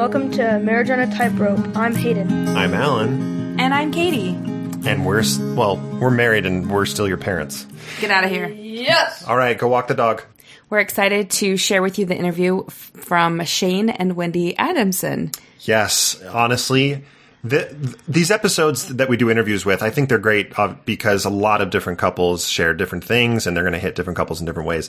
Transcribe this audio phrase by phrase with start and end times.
[0.00, 1.76] welcome to Marriage on a Tightrope.
[1.76, 2.48] I'm Hayden.
[2.56, 3.60] I'm Alan.
[3.60, 4.30] And I'm Katie.
[4.30, 5.22] And we're,
[5.54, 7.66] well, we're married and we're still your parents.
[8.00, 8.48] Get out of here.
[8.48, 9.22] Yes!
[9.24, 10.22] All right, go walk the dog.
[10.70, 15.32] We're excited to share with you the interview f- from Shane and Wendy Adamson.
[15.60, 17.04] Yes, honestly,
[17.44, 21.30] the, these episodes that we do interviews with, I think they're great uh, because a
[21.30, 24.46] lot of different couples share different things and they're going to hit different couples in
[24.46, 24.88] different ways.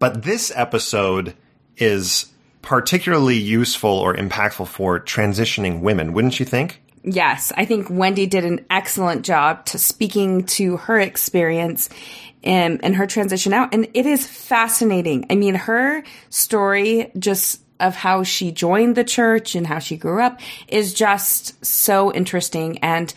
[0.00, 1.36] But this episode
[1.76, 2.31] is
[2.62, 6.80] particularly useful or impactful for transitioning women, wouldn't you think?
[7.04, 11.88] Yes, I think Wendy did an excellent job to speaking to her experience
[12.44, 13.74] and, and her transition out.
[13.74, 15.26] And it is fascinating.
[15.28, 20.22] I mean, her story just of how she joined the church and how she grew
[20.22, 22.78] up is just so interesting.
[22.78, 23.12] And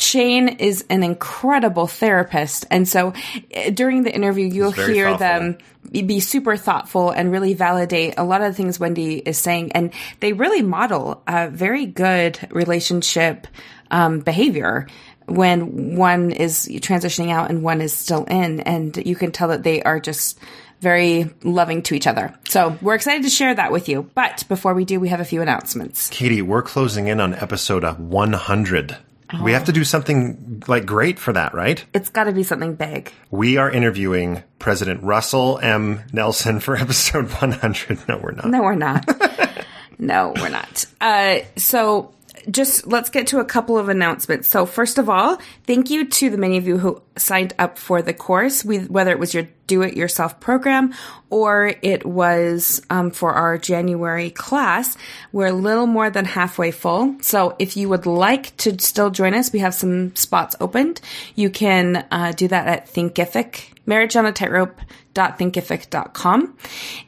[0.00, 2.66] Shane is an incredible therapist.
[2.70, 3.12] And so
[3.50, 5.18] eh, during the interview, you'll hear thoughtful.
[5.18, 5.58] them
[5.92, 9.72] be super thoughtful and really validate a lot of the things Wendy is saying.
[9.72, 13.46] And they really model a very good relationship
[13.90, 14.86] um, behavior
[15.26, 18.60] when one is transitioning out and one is still in.
[18.60, 20.38] And you can tell that they are just
[20.80, 22.34] very loving to each other.
[22.48, 24.10] So we're excited to share that with you.
[24.14, 26.08] But before we do, we have a few announcements.
[26.08, 28.96] Katie, we're closing in on episode 100.
[29.42, 31.84] We have to do something like great for that, right?
[31.94, 33.12] It's got to be something big.
[33.30, 36.02] We are interviewing President Russell M.
[36.12, 38.08] Nelson for episode 100.
[38.08, 38.46] No, we're not.
[38.46, 39.64] No, we're not.
[39.98, 40.86] no, we're not.
[41.00, 42.12] Uh, so
[42.50, 44.48] just let's get to a couple of announcements.
[44.48, 48.02] So first of all, thank you to the many of you who signed up for
[48.02, 50.92] the course, whether it was your do it yourself program
[51.30, 54.96] or it was um, for our January class.
[55.30, 57.16] We're a little more than halfway full.
[57.22, 61.00] So if you would like to still join us, we have some spots opened.
[61.36, 64.80] You can uh, do that at Thinkific, marriage on a tightrope
[65.14, 66.56] thinkific.com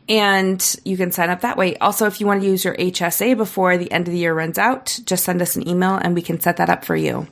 [0.08, 1.76] and you can sign up that way.
[1.76, 4.58] Also, if you want to use your HSA before the end of the year runs
[4.58, 7.26] out, just send us an email and we can set that up for you.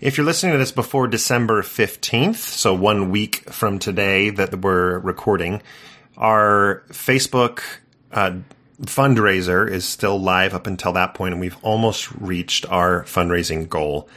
[0.00, 4.98] If you're listening to this before December 15th, so one week from today that we're
[4.98, 5.62] recording,
[6.16, 7.62] our Facebook
[8.12, 8.36] uh,
[8.82, 14.08] fundraiser is still live up until that point, and we've almost reached our fundraising goal.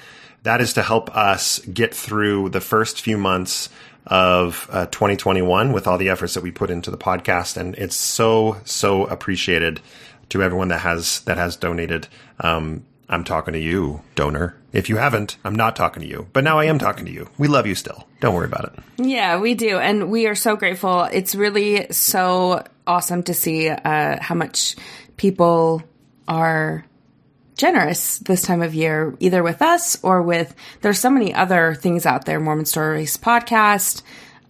[0.44, 3.69] That is to help us get through the first few months
[4.07, 7.95] of uh, 2021 with all the efforts that we put into the podcast, and it's
[7.95, 9.81] so so appreciated
[10.29, 12.07] to everyone that has that has donated.
[12.39, 14.55] Um, I'm talking to you, donor.
[14.73, 17.29] If you haven't, I'm not talking to you, but now I am talking to you.
[17.38, 18.07] We love you still.
[18.19, 18.83] Don't worry about it.
[18.97, 21.03] Yeah, we do, and we are so grateful.
[21.03, 24.75] It's really so awesome to see uh, how much
[25.17, 25.83] people
[26.27, 26.85] are
[27.57, 32.05] generous this time of year, either with us or with, there's so many other things
[32.05, 32.39] out there.
[32.39, 34.01] Mormon Stories podcast.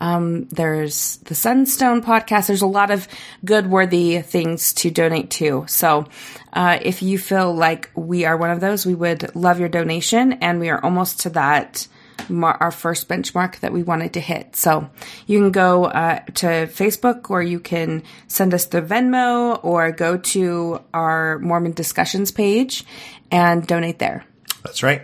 [0.01, 2.47] Um, there's the Sunstone podcast.
[2.47, 3.07] There's a lot of
[3.43, 5.65] good, worthy things to donate to.
[5.67, 6.07] So,
[6.53, 10.33] uh, if you feel like we are one of those, we would love your donation
[10.33, 11.87] and we are almost to that,
[12.29, 14.55] mar- our first benchmark that we wanted to hit.
[14.55, 14.89] So
[15.27, 20.17] you can go uh, to Facebook or you can send us the Venmo or go
[20.17, 22.85] to our Mormon discussions page
[23.31, 24.25] and donate there.
[24.63, 25.03] That's right.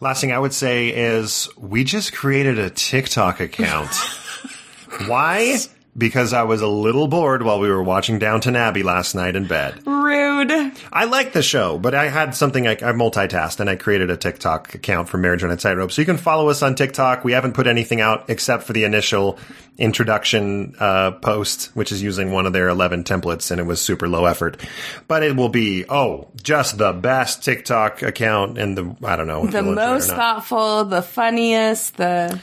[0.00, 3.90] Last thing I would say is we just created a TikTok account.
[5.06, 5.58] Why?
[6.00, 9.46] Because I was a little bored while we were watching Downton Abbey last night in
[9.46, 9.86] bed.
[9.86, 10.72] Rude.
[10.90, 14.16] I like the show, but I had something I, I multitasked and I created a
[14.16, 15.92] TikTok account for Marriage on a Tightrope.
[15.92, 17.22] So you can follow us on TikTok.
[17.22, 19.38] We haven't put anything out except for the initial
[19.76, 24.08] introduction uh, post, which is using one of their 11 templates, and it was super
[24.08, 24.58] low effort.
[25.06, 29.44] But it will be, oh, just the best TikTok account and the, I don't know.
[29.46, 32.40] The you'll enjoy it or most thoughtful, the funniest, the.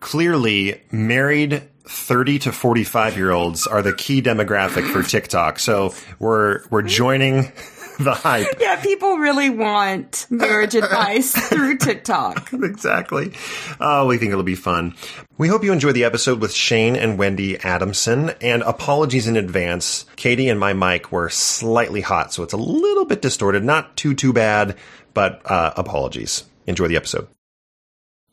[0.00, 5.58] clearly married 30 to 45 year olds are the key demographic for TikTok.
[5.58, 7.52] So we're we're joining
[7.98, 8.46] the hype.
[8.60, 12.52] Yeah, people really want marriage advice through TikTok.
[12.62, 13.32] exactly.
[13.78, 14.94] Oh, we think it'll be fun.
[15.36, 18.30] We hope you enjoy the episode with Shane and Wendy Adamson.
[18.40, 20.06] And apologies in advance.
[20.16, 23.64] Katie and my mic were slightly hot, so it's a little bit distorted.
[23.64, 24.76] Not too too bad,
[25.12, 26.44] but uh, apologies.
[26.66, 27.28] Enjoy the episode.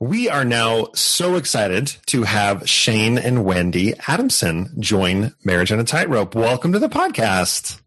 [0.02, 5.84] We are now so excited to have Shane and Wendy Adamson join Marriage on a
[5.84, 6.34] Tightrope.
[6.34, 7.80] Welcome to the podcast.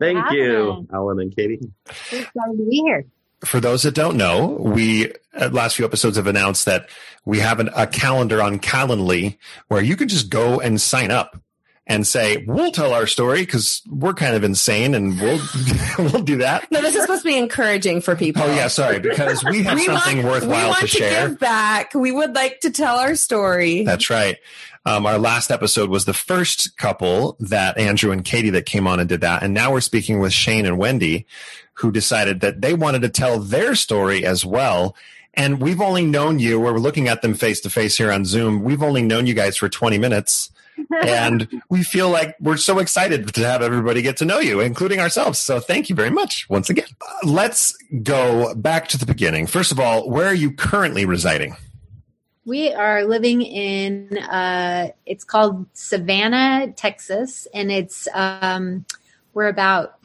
[0.00, 0.34] Thank Hi.
[0.34, 1.60] you, Alan and Katie.
[1.86, 3.04] Excited to be here.
[3.44, 6.88] For those that don't know, we uh, last few episodes have announced that
[7.24, 9.38] we have an, a calendar on Calendly
[9.68, 11.40] where you can just go and sign up
[11.86, 15.40] and say, we'll tell our story because we're kind of insane and we'll,
[15.98, 16.70] we'll do that.
[16.70, 18.42] No, this is supposed to be encouraging for people.
[18.42, 21.28] Oh yeah, sorry, because we have We something want, we worthwhile want to share.
[21.30, 21.92] give back.
[21.94, 23.82] We would like to tell our story.
[23.84, 24.36] That's right.
[24.84, 28.98] Um, our last episode was the first couple that Andrew and Katie that came on
[28.98, 29.42] and did that.
[29.42, 31.26] And now we're speaking with Shane and Wendy,
[31.74, 34.96] who decided that they wanted to tell their story as well.
[35.34, 38.62] And we've only known you, we're looking at them face to face here on Zoom.
[38.64, 40.50] We've only known you guys for 20 minutes.
[41.04, 45.00] And we feel like we're so excited to have everybody get to know you, including
[45.00, 45.38] ourselves.
[45.38, 46.88] So thank you very much once again.
[47.00, 49.46] Uh, let's go back to the beginning.
[49.46, 51.56] First of all, where are you currently residing?
[52.44, 58.84] We are living in, uh, it's called Savannah, Texas, and it's, um,
[59.32, 60.01] we're about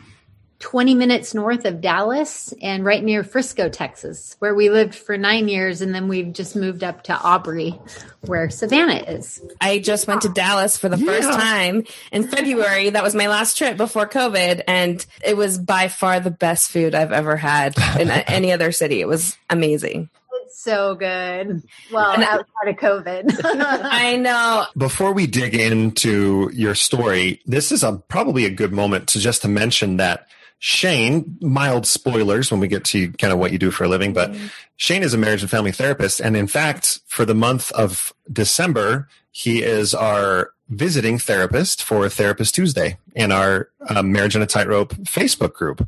[0.59, 5.47] 20 minutes north of Dallas and right near Frisco, Texas, where we lived for nine
[5.47, 5.81] years.
[5.81, 7.79] And then we've just moved up to Aubrey,
[8.21, 9.39] where Savannah is.
[9.61, 12.89] I just went to Dallas for the first time in February.
[12.89, 16.95] That was my last trip before COVID, and it was by far the best food
[16.95, 18.99] I've ever had in any other city.
[18.99, 20.09] It was amazing.
[20.43, 21.61] It's so good.
[21.91, 23.41] Well, And- outside of COVID.
[23.43, 24.65] I know.
[24.75, 29.43] Before we dig into your story, this is a, probably a good moment to just
[29.43, 30.27] to mention that
[30.59, 34.13] Shane, mild spoilers when we get to kind of what you do for a living,
[34.13, 34.35] but
[34.75, 36.19] Shane is a marriage and family therapist.
[36.19, 42.55] And in fact, for the month of December, he is our visiting therapist for Therapist
[42.55, 45.87] Tuesday in our uh, Marriage on a Tightrope Facebook group.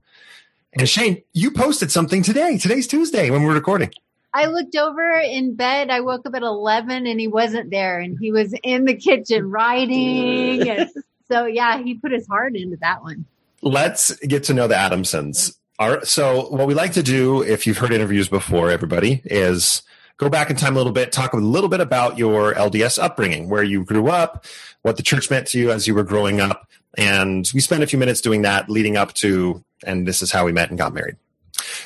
[0.74, 2.58] And Shane, you posted something today.
[2.58, 3.92] Today's Tuesday when we're recording.
[4.34, 5.90] I looked over in bed.
[5.90, 9.50] I woke up at 11 and he wasn't there and he was in the kitchen
[9.50, 10.90] writing.
[11.32, 13.24] So, yeah, he put his heart into that one.
[13.62, 15.56] Let's get to know the Adamsons.
[15.78, 19.82] All right, so what we like to do, if you've heard interviews before, everybody, is
[20.18, 23.50] go back in time a little bit, talk a little bit about your LDS upbringing,
[23.50, 24.46] where you grew up,
[24.82, 26.68] what the church meant to you as you were growing up.
[26.98, 30.44] And we spent a few minutes doing that leading up to, and this is how
[30.46, 31.16] we met and got married.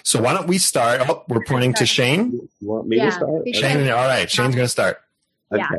[0.01, 1.01] So why don't we start?
[1.07, 2.31] Oh, we're pointing to Shane.
[2.61, 3.05] You want me Yeah.
[3.05, 3.43] to start?
[3.45, 5.01] Because- Shane, all right, Shane's going to start.
[5.53, 5.69] Yeah.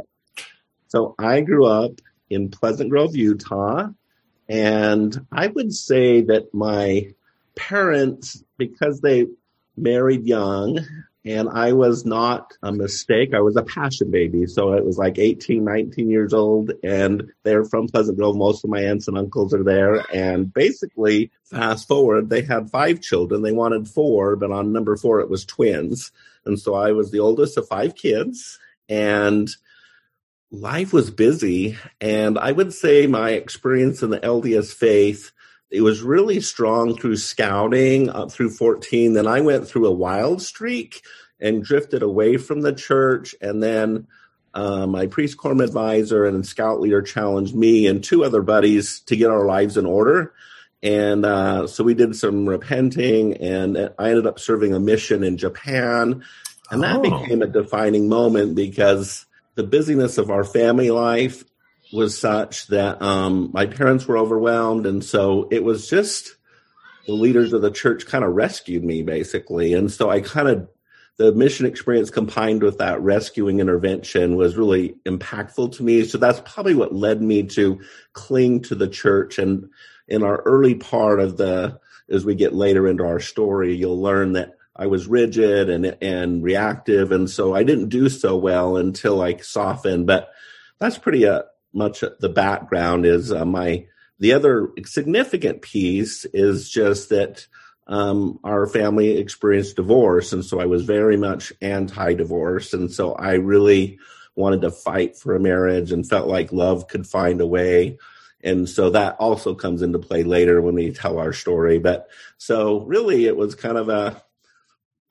[0.88, 1.93] So I grew up
[2.31, 3.88] in Pleasant Grove, Utah,
[4.49, 7.14] and I would say that my
[7.56, 9.26] parents, because they
[9.76, 10.81] married young,
[11.25, 13.32] and I was not a mistake.
[13.32, 14.46] I was a passion baby.
[14.46, 18.37] So it was like 18, 19 years old, and they're from Pleasant Grove.
[18.37, 20.05] Most of my aunts and uncles are there.
[20.12, 23.40] And basically, fast forward, they had five children.
[23.40, 26.12] They wanted four, but on number four, it was twins.
[26.44, 28.58] And so I was the oldest of five kids.
[28.90, 29.49] And
[30.54, 31.76] life was busy.
[32.00, 35.32] And I would say my experience in the LDS faith,
[35.70, 39.12] it was really strong through scouting up through 14.
[39.14, 41.02] Then I went through a wild streak
[41.40, 43.34] and drifted away from the church.
[43.40, 44.06] And then
[44.54, 49.16] uh, my priest quorum advisor and scout leader challenged me and two other buddies to
[49.16, 50.32] get our lives in order.
[50.82, 55.38] And uh, so we did some repenting, and I ended up serving a mission in
[55.38, 56.22] Japan.
[56.70, 57.00] And that Oh.
[57.00, 59.24] became a defining moment because
[59.54, 61.44] the busyness of our family life
[61.92, 64.86] was such that um, my parents were overwhelmed.
[64.86, 66.36] And so it was just
[67.06, 69.74] the leaders of the church kind of rescued me, basically.
[69.74, 70.68] And so I kind of,
[71.16, 76.04] the mission experience combined with that rescuing intervention was really impactful to me.
[76.04, 77.80] So that's probably what led me to
[78.14, 79.38] cling to the church.
[79.38, 79.68] And
[80.08, 81.78] in our early part of the,
[82.08, 86.43] as we get later into our story, you'll learn that I was rigid and and
[86.43, 90.07] reactive, and so I didn't do so well until I softened.
[90.07, 90.31] But
[90.78, 93.07] that's pretty uh, much the background.
[93.07, 93.87] Is uh, my
[94.19, 97.47] the other significant piece is just that
[97.87, 103.35] um, our family experienced divorce, and so I was very much anti-divorce, and so I
[103.35, 103.99] really
[104.35, 107.99] wanted to fight for a marriage and felt like love could find a way.
[108.43, 111.78] And so that also comes into play later when we tell our story.
[111.78, 114.23] But so really it was kind of a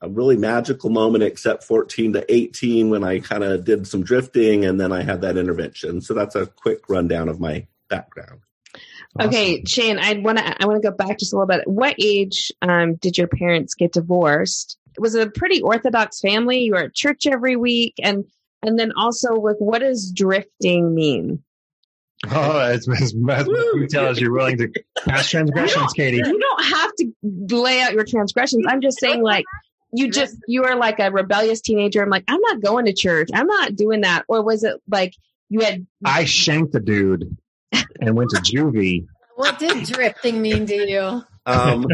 [0.04, 4.64] a really magical moment except 14 to 18 when I kind of did some drifting
[4.64, 6.00] and then I had that intervention.
[6.00, 8.40] So that's a quick rundown of my background.
[9.20, 11.68] Okay, Shane, I want to I want to go back just a little bit.
[11.68, 14.76] What age um, did your parents get divorced?
[14.96, 16.62] It was a pretty orthodox family?
[16.62, 18.24] You were at church every week, and
[18.62, 21.44] and then also like, what does drifting mean?
[22.30, 24.72] Oh, as, as, as detailed as you're willing to
[25.04, 26.16] pass transgressions, Katie.
[26.16, 28.64] You don't have to lay out your transgressions.
[28.66, 29.44] I'm just saying, like,
[29.94, 32.02] you just you are like a rebellious teenager.
[32.02, 33.28] I'm like, I'm not going to church.
[33.32, 34.24] I'm not doing that.
[34.28, 35.14] Or was it like
[35.48, 35.86] you had?
[36.04, 37.36] I shanked a dude
[38.00, 39.06] and went to juvie.
[39.36, 41.24] What did drifting mean to you?
[41.44, 41.86] Um,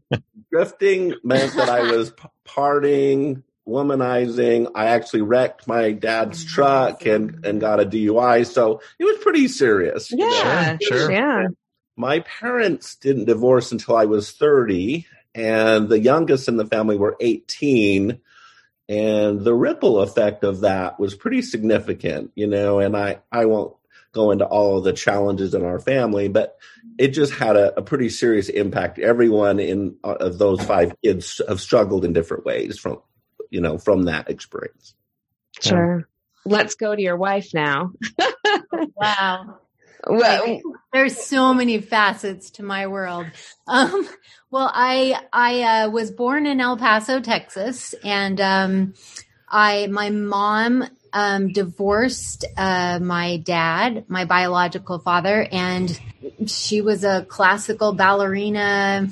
[0.52, 4.72] drifting meant that I was p- partying womanizing.
[4.74, 8.44] I actually wrecked my dad's truck and, and got a DUI.
[8.46, 10.10] So it was pretty serious.
[10.10, 10.28] you know?
[10.28, 11.12] Yeah, Sure, sure.
[11.12, 11.46] Yeah.
[11.96, 17.16] My parents didn't divorce until I was 30, and the youngest in the family were
[17.20, 18.20] 18.
[18.88, 23.74] And the ripple effect of that was pretty significant, you know, and I, I won't
[24.12, 26.56] go into all of the challenges in our family, but
[26.96, 28.98] it just had a, a pretty serious impact.
[28.98, 33.00] Everyone in uh, of those five kids have struggled in different ways from,
[33.50, 34.94] you know, from that experience.
[35.60, 36.08] Sure.
[36.46, 37.92] Let's go to your wife now.
[38.96, 39.58] Wow.
[40.06, 40.60] Well,
[40.92, 43.26] There's so many facets to my world.
[43.66, 44.08] Um,
[44.50, 48.94] well, I I uh, was born in El Paso, Texas, and um,
[49.48, 55.98] I my mom um, divorced uh, my dad, my biological father, and
[56.46, 59.08] she was a classical ballerina.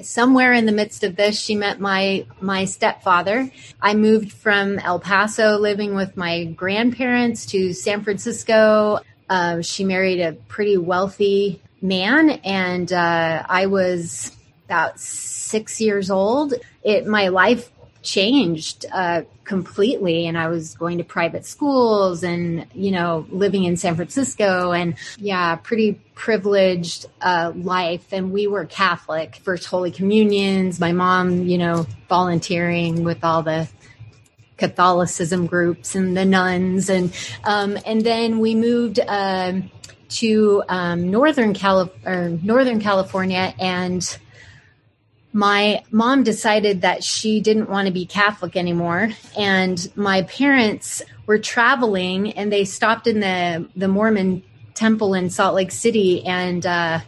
[0.00, 3.52] Somewhere in the midst of this, she met my my stepfather.
[3.82, 9.00] I moved from El Paso, living with my grandparents, to San Francisco.
[9.30, 16.54] Uh, she married a pretty wealthy man, and uh, I was about six years old.
[16.82, 17.70] It my life
[18.02, 23.76] changed uh, completely, and I was going to private schools, and you know, living in
[23.76, 28.12] San Francisco, and yeah, pretty privileged uh, life.
[28.12, 30.80] And we were Catholic, first Holy Communions.
[30.80, 33.68] My mom, you know, volunteering with all the
[34.60, 37.12] Catholicism groups and the nuns, and
[37.42, 39.70] um, and then we moved um,
[40.10, 44.18] to um, northern Cali- or Northern California, and
[45.32, 51.38] my mom decided that she didn't want to be Catholic anymore, and my parents were
[51.38, 54.42] traveling, and they stopped in the the Mormon
[54.74, 57.00] temple in Salt Lake City, and uh,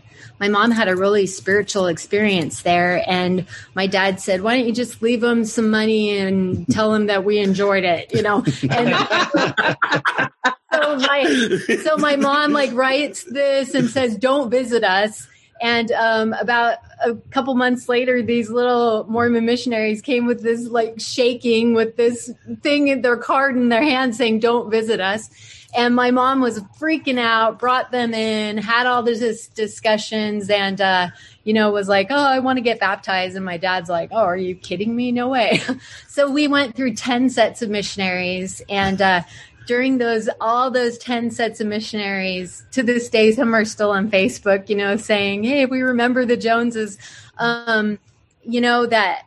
[0.42, 3.08] my mom had a really spiritual experience there.
[3.08, 3.46] And
[3.76, 7.24] my dad said, "Why don't you just leave them some money and tell them that
[7.24, 8.38] we enjoyed it?" You know.
[8.68, 8.88] And
[10.72, 15.28] so my so my mom like writes this and says, "Don't visit us."
[15.60, 21.00] And um, about a couple months later, these little Mormon missionaries came with this like
[21.00, 22.32] shaking with this
[22.62, 25.30] thing in their card in their hand saying, "Don't visit us."
[25.74, 31.08] And my mom was freaking out, brought them in, had all these discussions, and uh,
[31.44, 34.24] you know was like, "Oh, I want to get baptized." And my dad's like, "Oh,
[34.24, 35.12] are you kidding me?
[35.12, 35.62] No way!"
[36.08, 39.22] so we went through ten sets of missionaries, and uh,
[39.66, 44.10] during those all those 10 sets of missionaries to this day some are still on
[44.10, 46.98] facebook you know saying hey we remember the joneses
[47.38, 47.98] um,
[48.44, 49.22] you know that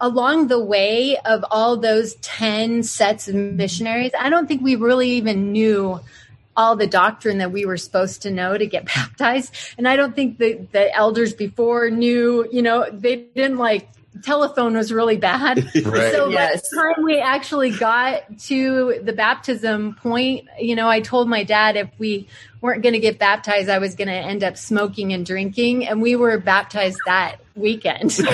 [0.00, 5.10] along the way of all those 10 sets of missionaries i don't think we really
[5.10, 6.00] even knew
[6.56, 9.54] all the doctrine that we were supposed to know to get baptized.
[9.78, 13.88] And i don't think the, the elders before knew you know they didn't like
[14.22, 15.58] telephone was really bad.
[15.88, 16.12] Right.
[16.12, 16.70] So Yes.
[16.74, 21.44] by the time we actually got to the baptism point, you know, I told my
[21.44, 22.26] dad if we
[22.60, 25.86] weren't going to get baptized, I was going to end up smoking and drinking.
[25.86, 28.18] And we were baptized that weekend.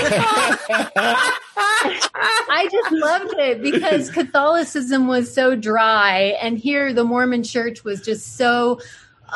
[2.47, 6.37] I just loved it because Catholicism was so dry.
[6.41, 8.81] And here the Mormon church was just so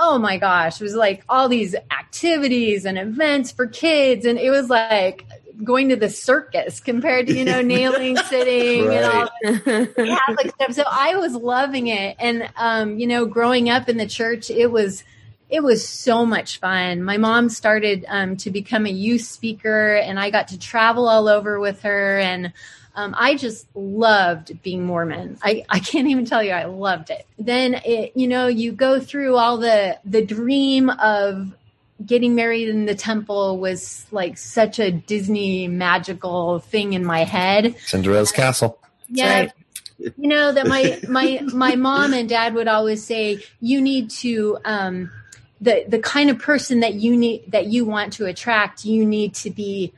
[0.01, 4.25] oh my gosh, it was like all these activities and events for kids.
[4.25, 5.27] And it was like
[5.63, 10.73] going to the circus compared to, you know, nailing, sitting and all Catholic stuff.
[10.73, 12.17] So I was loving it.
[12.19, 15.05] And, um, you know, growing up in the church, it was,
[15.51, 17.03] it was so much fun.
[17.03, 21.27] My mom started um, to become a youth speaker, and I got to travel all
[21.27, 22.19] over with her.
[22.19, 22.53] And
[22.95, 25.39] um, I just loved being Mormon.
[25.43, 27.27] I, I can't even tell you, I loved it.
[27.39, 31.55] Then, it, you know, you go through all the the dream of
[32.05, 37.77] getting married in the temple was like such a Disney magical thing in my head.
[37.87, 38.79] Cinderella's castle.
[39.09, 39.41] Yeah.
[39.41, 39.53] right.
[39.99, 44.59] You know that my my my mom and dad would always say you need to
[44.65, 45.11] um
[45.61, 49.35] the the kind of person that you need that you want to attract you need
[49.35, 49.93] to be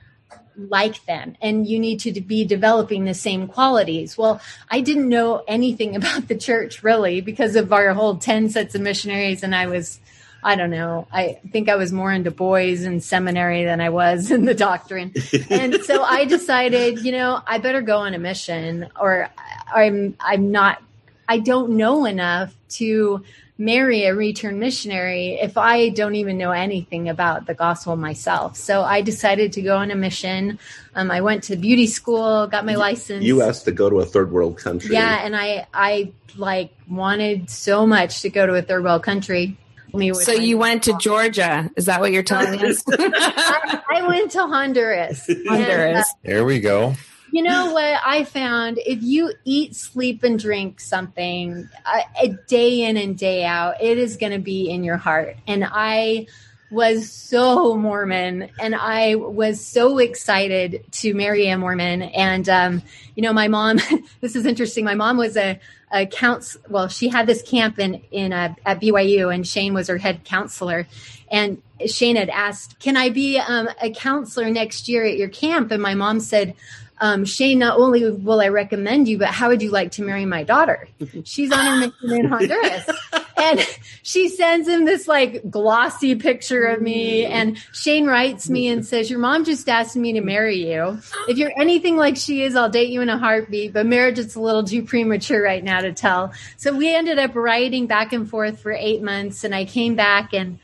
[0.56, 4.16] like them and you need to be developing the same qualities.
[4.16, 4.40] Well,
[4.70, 8.80] I didn't know anything about the church really because of our whole 10 sets of
[8.80, 10.00] missionaries and I was
[10.42, 11.06] I don't know.
[11.12, 15.12] I think I was more into boys in seminary than I was in the doctrine.
[15.50, 19.28] And so I decided, you know, I better go on a mission or
[19.72, 20.82] I'm I'm not
[21.28, 23.22] I don't know enough to
[23.60, 28.56] marry a return missionary if I don't even know anything about the gospel myself.
[28.56, 30.58] So I decided to go on a mission.
[30.94, 33.22] Um, I went to beauty school, got my license.
[33.26, 33.62] U.S.
[33.64, 34.94] to go to a third world country.
[34.94, 39.58] Yeah, and I I like wanted so much to go to a third world country.
[39.94, 41.70] Me with So you went to Georgia.
[41.76, 42.82] Is that what you're telling us?
[42.88, 45.28] I, I went to Honduras.
[45.28, 46.14] And, uh, Honduras.
[46.22, 46.94] There we go.
[47.32, 48.78] You know what I found?
[48.78, 53.98] If you eat, sleep, and drink something uh, a day in and day out, it
[53.98, 55.36] is going to be in your heart.
[55.46, 56.26] And I
[56.70, 62.02] was so Mormon and I was so excited to marry a Mormon.
[62.02, 62.82] And, um,
[63.14, 63.78] you know, my mom,
[64.20, 64.84] this is interesting.
[64.84, 65.58] My mom was a,
[65.92, 69.88] a counts, well, she had this camp in, in, uh, at BYU and Shane was
[69.88, 70.86] her head counselor.
[71.30, 75.70] And Shane had asked, can I be um, a counselor next year at your camp?
[75.70, 76.54] And my mom said,
[77.00, 80.26] um, Shane, not only will I recommend you, but how would you like to marry
[80.26, 80.86] my daughter?
[81.24, 82.90] She's on her mission in Honduras.
[83.38, 83.66] and
[84.02, 87.24] she sends him this like glossy picture of me.
[87.24, 91.00] And Shane writes me and says, Your mom just asked me to marry you.
[91.26, 94.36] If you're anything like she is, I'll date you in a heartbeat, but marriage is
[94.36, 96.34] a little too premature right now to tell.
[96.58, 99.42] So we ended up writing back and forth for eight months.
[99.42, 100.58] And I came back and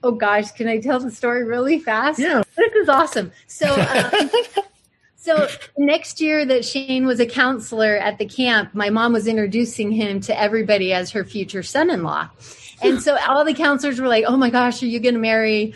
[0.00, 2.20] Oh gosh, can I tell the story really fast?
[2.20, 2.44] Yeah.
[2.56, 3.32] This is awesome.
[3.48, 4.30] So, um,
[5.28, 9.92] so next year that Shane was a counselor at the camp, my mom was introducing
[9.92, 12.30] him to everybody as her future son-in-law.
[12.80, 15.74] And so all the counselors were like, "Oh my gosh, are you going to marry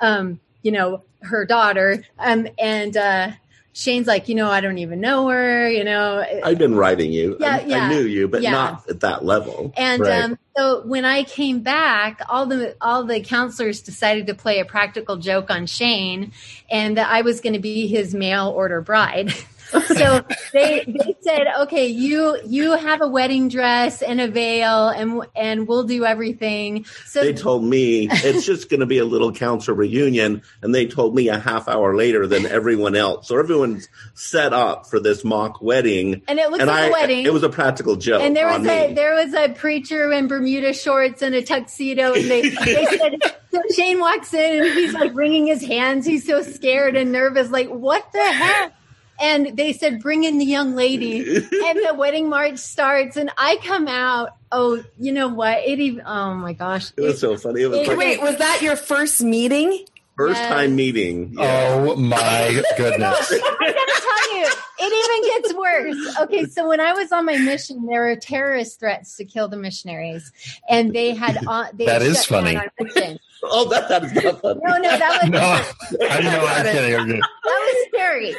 [0.00, 3.30] um, you know, her daughter?" Um and uh
[3.72, 7.36] Shane's like, "You know, I don't even know her, you know." I've been writing you.
[7.38, 7.76] Yeah, I, yeah.
[7.76, 8.50] I knew you, but Yeah.
[8.50, 9.72] not at that level.
[9.76, 10.24] And Right.
[10.24, 14.64] um, so when I came back, all the all the counselors decided to play a
[14.64, 16.32] practical joke on Shane,
[16.70, 19.32] and that I was going to be his mail order bride.
[19.70, 25.22] so they they said, okay, you you have a wedding dress and a veil, and
[25.34, 26.84] and we'll do everything.
[27.06, 30.86] So They told me it's just going to be a little council reunion, and they
[30.86, 33.28] told me a half hour later than everyone else.
[33.28, 36.92] So everyone's set up for this mock wedding, and it looks and like I a
[36.92, 37.26] wedding.
[37.26, 38.22] it was a practical joke.
[38.22, 38.94] and there was a me.
[38.94, 43.18] there was a preacher in Bermuda shorts and a tuxedo, and they, they said
[43.50, 46.06] so Shane walks in and he's like wringing his hands.
[46.06, 48.74] He's so scared and nervous, like what the heck?
[49.20, 53.56] And they said, "Bring in the young lady," and the wedding march starts, and I
[53.62, 54.30] come out.
[54.52, 55.58] Oh, you know what?
[55.58, 56.02] It even.
[56.06, 56.90] Oh my gosh!
[56.96, 57.62] it was so funny.
[57.62, 59.84] It was it- like Wait, was that your first meeting?
[60.16, 60.52] first Yes.
[60.52, 61.34] time meeting.
[61.38, 61.68] Yeah.
[61.88, 63.32] Oh my goodness.
[63.32, 64.48] I'm gonna tell you,
[64.80, 66.18] it even gets worse.
[66.22, 69.56] Okay, so when I was on my mission, there were terrorist threats to kill the
[69.56, 70.30] missionaries,
[70.68, 73.18] and they had uh, they That is shut down funny.
[73.42, 73.66] Our mission.
[73.66, 74.60] Oh, that that is not funny.
[74.62, 76.46] No, no, that was No, I know.
[76.46, 76.96] I'm kidding.
[76.96, 77.20] I'm kidding.
[77.20, 78.34] that was scary.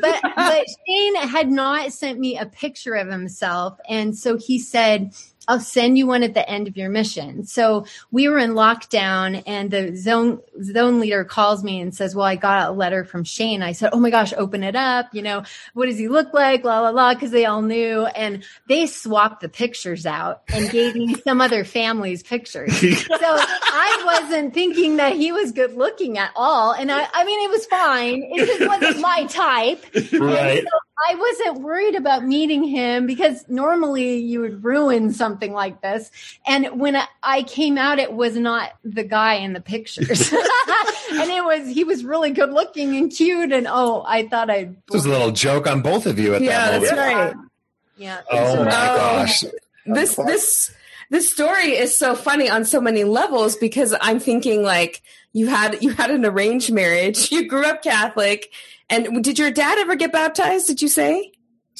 [0.00, 5.14] But but Shane had not sent me a picture of himself, and so he said.
[5.48, 7.44] I'll send you one at the end of your mission.
[7.44, 12.26] So we were in lockdown and the zone zone leader calls me and says, Well,
[12.26, 13.62] I got a letter from Shane.
[13.62, 15.12] I said, Oh my gosh, open it up.
[15.12, 15.42] You know,
[15.74, 16.64] what does he look like?
[16.64, 18.06] La la la, because they all knew.
[18.06, 22.72] And they swapped the pictures out and gave me some other family's pictures.
[23.22, 26.72] So I wasn't thinking that he was good looking at all.
[26.72, 28.22] And I, I mean, it was fine.
[28.32, 29.84] It just wasn't my type.
[30.12, 30.62] Right.
[30.62, 30.78] So
[31.08, 36.10] I wasn't worried about meeting him because normally you would ruin something like this.
[36.46, 40.32] And when I- I came out, it was not the guy in the pictures.
[41.12, 43.52] and it was, he was really good looking and cute.
[43.52, 44.76] And oh, I thought I'd.
[44.86, 47.34] This was a little joke on both of you at Yeah, that that's right.
[47.96, 48.20] Yeah.
[48.30, 48.96] Oh my Oh.
[48.96, 49.44] gosh.
[49.86, 50.74] This this
[51.10, 55.82] this story is so funny on so many levels because I'm thinking like you had
[55.82, 58.50] you had an arranged marriage, you grew up Catholic,
[58.88, 60.66] and did your dad ever get baptized?
[60.68, 61.32] Did you say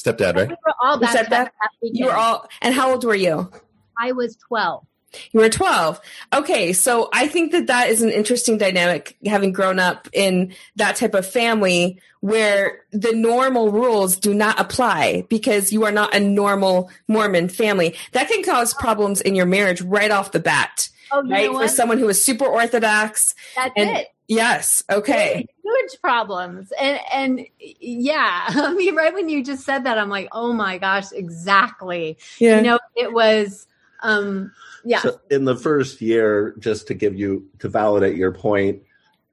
[0.03, 0.49] Stepdad, right?
[0.49, 1.71] We were all You said baptized that?
[1.83, 2.49] that you were all?
[2.61, 3.51] And how old were you?
[3.99, 4.85] I was 12.
[5.33, 6.01] You were 12.
[6.33, 10.97] Okay, so I think that that is an interesting dynamic having grown up in that
[10.97, 16.21] type of family where the normal rules do not apply because you are not a
[16.21, 17.95] normal Mormon family.
[18.13, 21.53] That can cause problems in your marriage right off the bat, Oh, you right?
[21.53, 23.35] know For someone who is super orthodox.
[23.55, 24.09] That's and- it.
[24.29, 25.47] Yes, okay.
[25.63, 30.29] huge problems and and yeah i mean right when you just said that i'm like
[30.33, 32.57] oh my gosh exactly Yeah.
[32.57, 33.67] you know it was
[34.03, 34.53] um
[34.85, 38.83] yeah So in the first year, just to give you to validate your point,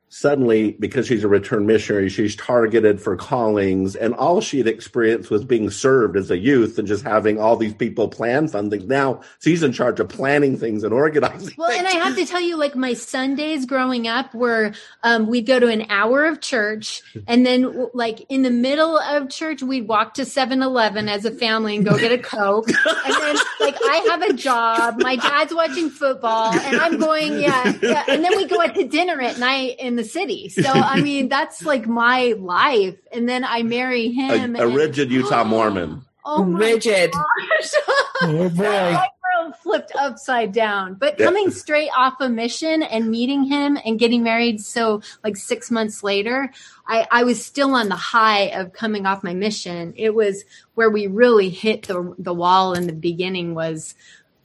[0.09, 5.43] suddenly because she's a return missionary, she's targeted for callings, and all she'd experienced was
[5.45, 8.85] being served as a youth and just having all these people plan fun things.
[8.85, 11.53] Now she's in charge of planning things and organizing.
[11.57, 15.45] well and i have to tell you like my sundays growing up were um, we'd
[15.45, 19.87] go to an hour of church and then like in the middle of church we'd
[19.87, 24.07] walk to 7-eleven as a family and go get a coke and then like i
[24.09, 28.45] have a job my dad's watching football and i'm going yeah, yeah and then we
[28.45, 32.33] go out to dinner at night in the city so i mean that's like my
[32.39, 35.91] life and then i marry him a and- rigid Utah Mormon.
[36.25, 37.11] oh my Rigid.
[37.11, 37.71] gosh.
[38.21, 38.63] Oh boy.
[38.99, 40.95] like for a flipped upside down.
[40.95, 41.27] But Yeah.
[41.27, 46.03] coming straight off a mission and meeting him and getting married, so like six months
[46.03, 46.51] later,
[46.85, 49.93] I, I was still on the high of coming off my mission.
[49.95, 50.43] It was
[50.75, 53.95] where we really hit the the wall in the beginning was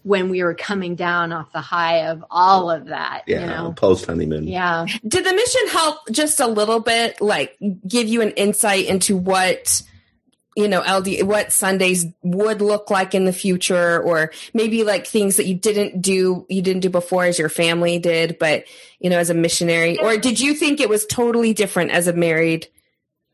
[0.05, 3.23] when we were coming down off the high of all of that.
[3.27, 3.73] Yeah, You know.
[3.73, 4.47] post honeymoon.
[4.47, 4.87] Yeah.
[5.07, 7.57] Did the mission help just a little bit, like
[7.89, 9.83] give you an insight into what
[10.57, 15.37] you know LD what Sundays would look like in the future, or maybe like things
[15.37, 18.65] that you didn't do you didn't do before as your family did, but
[19.01, 22.13] you know as a missionary, or did you think it was totally different as a
[22.13, 22.69] married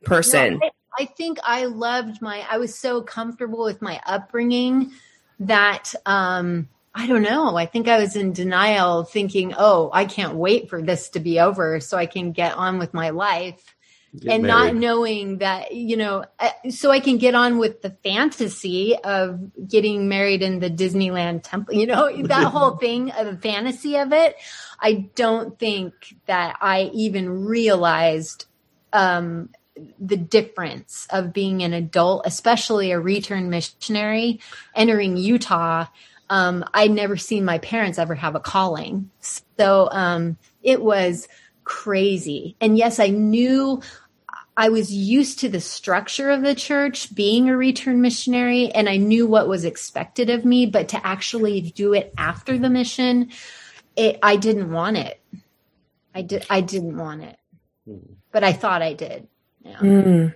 [0.04, 0.60] person?
[0.60, 0.66] No,
[0.98, 4.92] I, I think I loved my, I was so comfortable with my upbringing
[5.40, 7.56] that, um, I don't know.
[7.56, 11.40] I think I was in denial thinking, oh, I can't wait for this to be
[11.40, 13.74] over so I can get on with my life.
[14.18, 17.90] Get and not knowing that, you know, uh, so I can get on with the
[18.02, 23.36] fantasy of getting married in the Disneyland temple, you know, that whole thing of the
[23.36, 24.34] fantasy of it.
[24.80, 25.94] I don't think
[26.26, 28.46] that I even realized
[28.92, 29.50] um,
[29.98, 34.40] the difference of being an adult, especially a return missionary
[34.74, 35.86] entering Utah.
[36.28, 39.10] Um, I'd never seen my parents ever have a calling.
[39.20, 41.28] So um, it was
[41.64, 42.56] crazy.
[42.60, 43.82] And yes, I knew
[44.56, 48.96] I was used to the structure of the church being a return missionary and I
[48.96, 53.30] knew what was expected of me, but to actually do it after the mission,
[53.96, 55.20] it, I didn't want it.
[56.14, 56.44] I did.
[56.50, 57.38] I didn't want it,
[58.32, 59.28] but I thought I did.
[59.62, 59.76] Yeah.
[59.78, 60.34] Mm.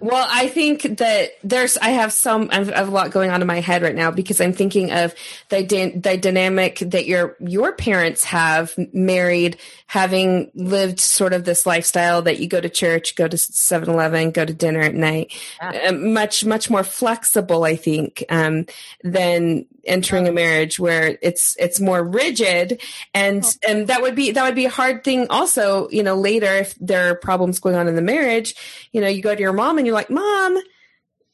[0.00, 3.46] Well, I think that there's, I have some, I have a lot going on in
[3.46, 5.14] my head right now because I'm thinking of
[5.48, 5.62] the,
[5.96, 12.40] the dynamic that your, your parents have married, having lived sort of this lifestyle that
[12.40, 15.88] you go to church, go to 7 Eleven, go to dinner at night, Yeah.
[15.88, 18.66] uh, much, much more flexible, I think, um,
[19.02, 22.80] than entering a marriage where it's, it's more rigid.
[23.12, 26.46] And, and that would be, that would be a hard thing also, you know, later
[26.46, 28.54] if there are problems going on in the marriage,
[28.92, 30.56] you know, you go to your mom and you're like, mom,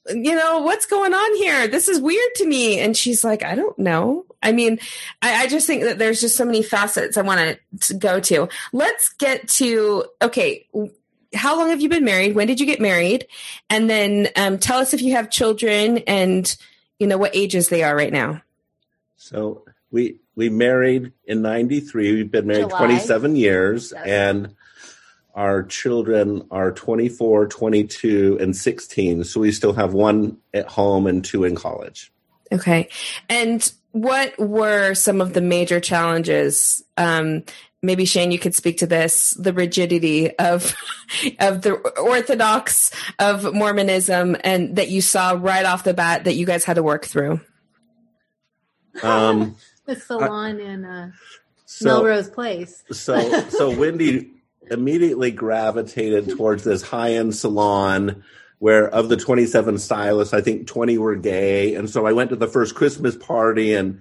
[0.08, 1.68] you know, what's going on here?
[1.68, 2.80] This is weird to me.
[2.80, 4.24] And she's like, I don't know.
[4.42, 4.80] I mean,
[5.20, 8.48] I, I just think that there's just so many facets I want to go to.
[8.72, 10.66] Let's get to, okay,
[11.34, 12.34] how long have you been married?
[12.34, 13.26] When did you get married?
[13.68, 16.56] And then um, tell us if you have children and,
[17.00, 18.42] you know, what ages they are right now.
[19.16, 22.14] So we we married in 93.
[22.14, 22.78] We've been married July.
[22.78, 24.06] 27 years Yes.
[24.06, 24.54] and
[25.34, 29.24] our children are 24, 22 and 16.
[29.24, 32.12] So we still have one at home and two in college.
[32.52, 32.88] Okay.
[33.28, 36.82] And what were some of the major challenges?
[36.96, 37.44] Um,
[37.82, 40.74] maybe Shane, you could speak to this: the rigidity of
[41.40, 46.46] of the orthodox of Mormonism, and that you saw right off the bat that you
[46.46, 47.40] guys had to work through.
[49.02, 51.10] Um The salon in uh,
[51.64, 52.84] so Melrose Place.
[52.92, 54.30] so so Wendy
[54.70, 58.22] immediately gravitated towards this high-end salon
[58.60, 61.74] where of the 27 stylists, I think 20 were gay.
[61.74, 64.00] And so I went to the first Christmas party and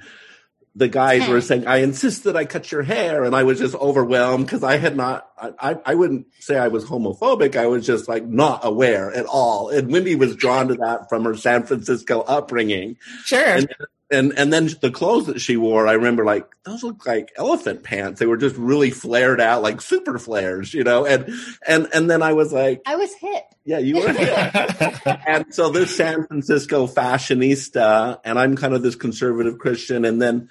[0.79, 3.25] the guys were saying, I insist that I cut your hair.
[3.25, 6.69] And I was just overwhelmed because I had not, I, I, I wouldn't say I
[6.69, 7.57] was homophobic.
[7.57, 9.69] I was just like not aware at all.
[9.69, 12.95] And Wendy was drawn to that from her San Francisco upbringing.
[13.25, 13.43] Sure.
[13.43, 13.75] And,
[14.11, 17.83] and and then the clothes that she wore, I remember like those look like elephant
[17.83, 18.19] pants.
[18.19, 21.05] They were just really flared out, like super flares, you know.
[21.05, 21.31] And
[21.67, 23.43] and and then I was like, I was hit.
[23.65, 24.07] yeah, you were.
[25.27, 30.05] and so this San Francisco fashionista, and I'm kind of this conservative Christian.
[30.05, 30.49] And then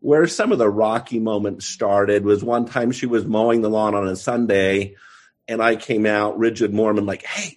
[0.00, 3.94] where some of the rocky moments started was one time she was mowing the lawn
[3.94, 4.94] on a Sunday,
[5.46, 7.54] and I came out rigid Mormon, like, hey.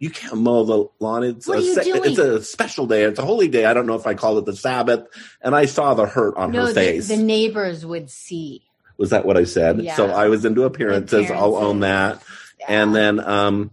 [0.00, 1.24] You can't mow the lawn.
[1.24, 2.10] It's What a are you doing?
[2.10, 3.02] it's a special day.
[3.02, 3.64] It's a holy day.
[3.64, 5.08] I don't know if I call it the Sabbath.
[5.42, 7.08] And I saw the hurt on no, her face.
[7.08, 8.62] the neighbors would see.
[8.96, 9.80] Was that what I said?
[9.82, 9.96] Yeah.
[9.96, 11.32] So I was into appearances.
[11.32, 12.22] I'll own that.
[12.68, 13.72] And then um,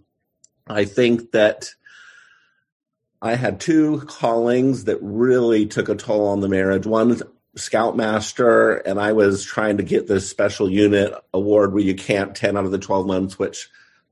[0.65, 1.69] I think that
[3.21, 6.88] I had two callings that really took a toll on the marriage.
[6.88, 7.21] One,
[7.58, 12.58] scoutmaster, and I was trying to get this special unit award where you camp 10
[12.58, 13.70] out of the 12 months, which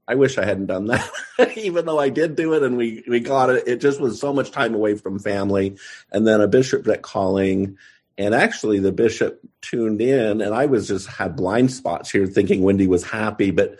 [0.07, 1.09] I wish I hadn't done that,
[1.57, 3.67] even though I did do it and we, we got it.
[3.67, 5.77] It just was so much time away from family.
[6.11, 7.77] And then a bishop that calling.
[8.17, 12.61] And actually, the bishop tuned in, and I was just had blind spots here thinking
[12.61, 13.49] Wendy was happy.
[13.49, 13.79] But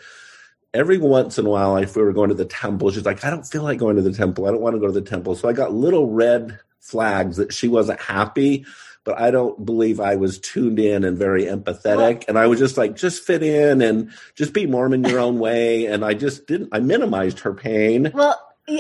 [0.74, 3.30] every once in a while, if we were going to the temple, she's like, I
[3.30, 4.48] don't feel like going to the temple.
[4.48, 5.36] I don't want to go to the temple.
[5.36, 8.66] So I got little red flags that she wasn't happy
[9.04, 12.26] but I don't believe I was tuned in and very empathetic.
[12.28, 15.86] and I was just like, just fit in and just be Mormon your own way.
[15.86, 18.12] And I just didn't, I minimized her pain.
[18.14, 18.40] Well,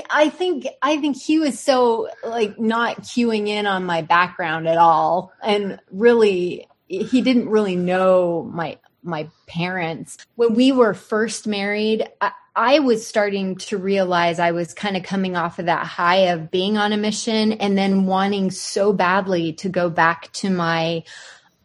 [0.09, 4.77] I think I think he was so like not cueing in on my background at
[4.77, 12.07] all, and really he didn't really know my my parents when we were first married.
[12.21, 16.28] I, I was starting to realize I was kind of coming off of that high
[16.28, 21.04] of being on a mission and then wanting so badly to go back to my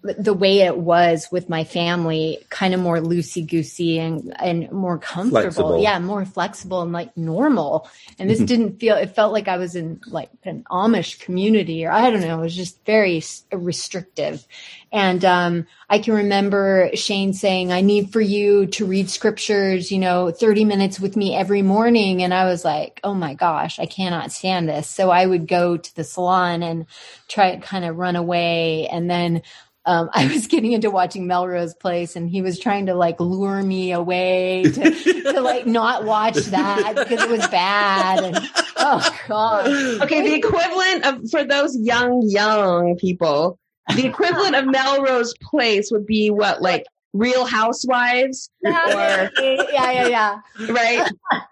[0.03, 4.97] the way it was with my family, kind of more loosey goosey and, and more
[4.97, 5.43] comfortable.
[5.43, 5.83] Flexible.
[5.83, 7.89] Yeah, more flexible and like normal.
[8.19, 11.91] And this didn't feel, it felt like I was in like an Amish community or
[11.91, 12.39] I don't know.
[12.39, 14.47] It was just very restrictive.
[14.93, 19.99] And, um, I can remember Shane saying, I need for you to read scriptures, you
[19.99, 22.23] know, 30 minutes with me every morning.
[22.23, 24.89] And I was like, oh my gosh, I cannot stand this.
[24.89, 26.87] So I would go to the salon and
[27.27, 28.87] try to kind of run away.
[28.87, 29.43] And then,
[29.89, 33.63] um, I was getting into watching Melrose Place and he was trying to like lure
[33.63, 34.91] me away to,
[35.33, 38.23] to like not watch that because it was bad.
[38.23, 38.39] And
[38.77, 39.67] oh God.
[40.03, 43.59] Okay, the equivalent of for those young young people,
[43.97, 49.31] the equivalent of Melrose Place would be what like Real Housewives, Or, yeah,
[49.73, 50.41] yeah, yeah.
[50.69, 51.11] right?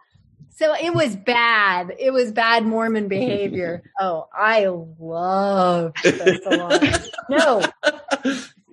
[0.56, 1.94] So it was bad.
[1.98, 3.82] It was bad Mormon behavior.
[4.00, 7.02] Oh, I loved the salon.
[7.28, 7.62] No,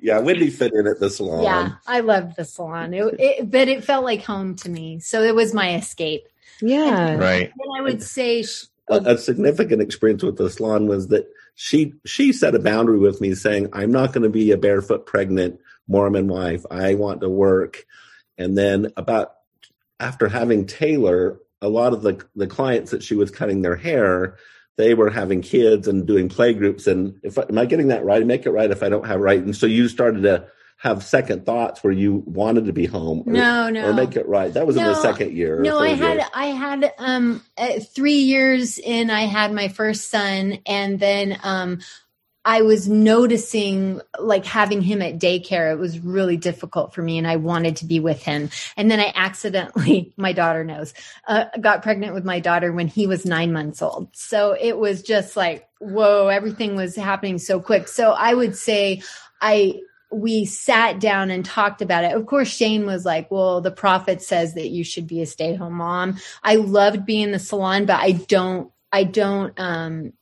[0.01, 1.43] Yeah, Wendy fit in at the salon.
[1.43, 2.93] yeah, I loved the salon.
[2.93, 4.99] It, it, but it felt like home to me.
[4.99, 6.27] So it was my escape.
[6.61, 7.15] Yeah.
[7.15, 7.51] Right.
[7.59, 11.93] And I would say, sh- a, a significant experience with the salon was that she
[12.05, 15.59] she set a boundary with me saying i'm not going to be a barefoot pregnant
[15.87, 17.85] mormon wife i want to work
[18.37, 19.35] and then about
[20.01, 24.37] after having taylor a lot of the the clients that she was cutting their hair
[24.75, 28.25] they were having kids and doing play groups and if am i getting that right
[28.25, 30.45] make it right if i don't have right and so you started to
[30.77, 33.87] have second thoughts where you wanted to be home or, No, no.
[33.89, 36.25] or make it right that was in the second year No, I had year.
[36.33, 39.09] I had um uh, three years in.
[39.09, 41.79] I had my first son, and then um
[42.45, 45.71] I was noticing like having him at daycare.
[45.71, 48.49] It was really difficult for me, and I wanted to be with him.
[48.75, 50.93] And then I accidentally, my daughter knows,
[51.27, 54.09] uh, got pregnant with my daughter when he was nine months old.
[54.13, 57.87] So it was just like whoa, everything was happening so quick.
[57.87, 59.01] So I would say
[59.41, 62.13] I we sat down and talked about it.
[62.13, 65.53] Of course, Shane was like, well, the prophet says that you should be a stay
[65.53, 66.19] at home mom.
[66.43, 70.13] I loved being in the salon, but I don't, I don't, um,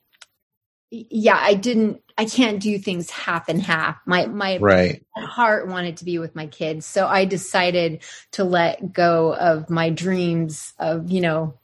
[0.91, 3.97] yeah, I didn't, I can't do things half and half.
[4.07, 5.03] My, my Right.
[5.17, 6.85] heart wanted to be with my kids.
[6.87, 11.55] So I decided to let go of my dreams of, you know,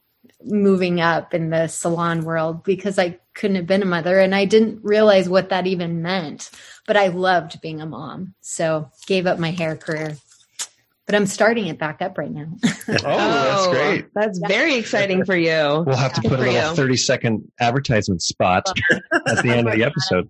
[0.43, 4.45] moving up in the salon world because I couldn't have been a mother and I
[4.45, 6.51] didn't realize what that even meant.
[6.87, 8.35] But I loved being a mom.
[8.41, 10.17] So gave up my hair career.
[11.07, 12.47] But I'm starting it back up right now.
[12.89, 14.13] Oh, that's great.
[14.13, 15.83] That's very exciting for you.
[15.85, 16.75] We'll have to Good put a little you.
[16.75, 20.29] 30 second advertisement spot at the end of the episode.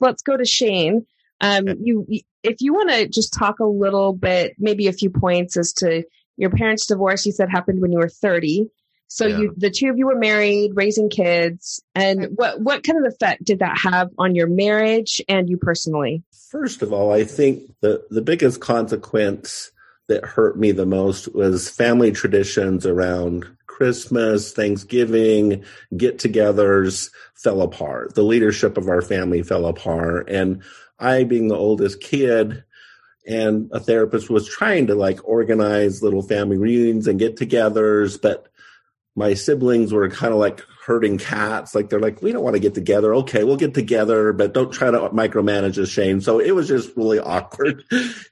[0.00, 1.06] Let's go to Shane.
[1.42, 2.06] Um, you,
[2.42, 6.04] if you want to just talk a little bit, maybe a few points as to
[6.38, 7.26] your parents' divorce.
[7.26, 8.68] You said happened when you were 30.
[9.12, 9.40] So Yeah.
[9.40, 13.44] you, the two of you were married, raising kids, and what what kind of effect
[13.44, 16.22] did that have on your marriage and you personally?
[16.50, 19.70] First of all, I think the, the biggest consequence
[20.08, 25.62] that hurt me the most was family traditions around Christmas, Thanksgiving,
[25.94, 28.14] get togethers fell apart.
[28.14, 30.30] The leadership of our family fell apart.
[30.30, 30.62] And
[30.98, 32.64] I, being the oldest kid,
[33.26, 38.48] and a therapist was trying to like organize little family reunions and get togethers, but
[39.14, 41.74] my siblings were kind of like herding cats.
[41.74, 43.14] Like they're like, we don't want to get together.
[43.16, 46.20] Okay, we'll get together, but don't try to micromanage us, Shane.
[46.20, 47.84] So it was just really awkward,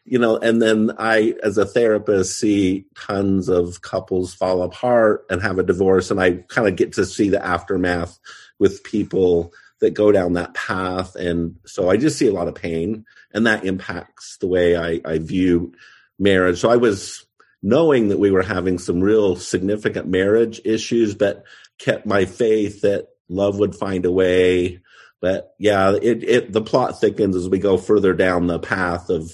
[0.05, 0.37] you know.
[0.39, 5.63] And then I, as a therapist, see tons of couples fall apart and have a
[5.63, 8.19] divorce, and I kind of get to see the aftermath
[8.59, 11.17] with people that go down that path.
[11.17, 15.01] And so I just see a lot of pain, and that impacts the way I,
[15.05, 15.73] I view
[16.19, 16.59] marriage.
[16.59, 17.27] So I was
[17.63, 21.45] knowing that we were having some real significant marriage issues, but
[21.79, 24.81] kept my faith that love would find a way.
[25.21, 29.31] But yeah, it, it the plot thickens as we go further down the path of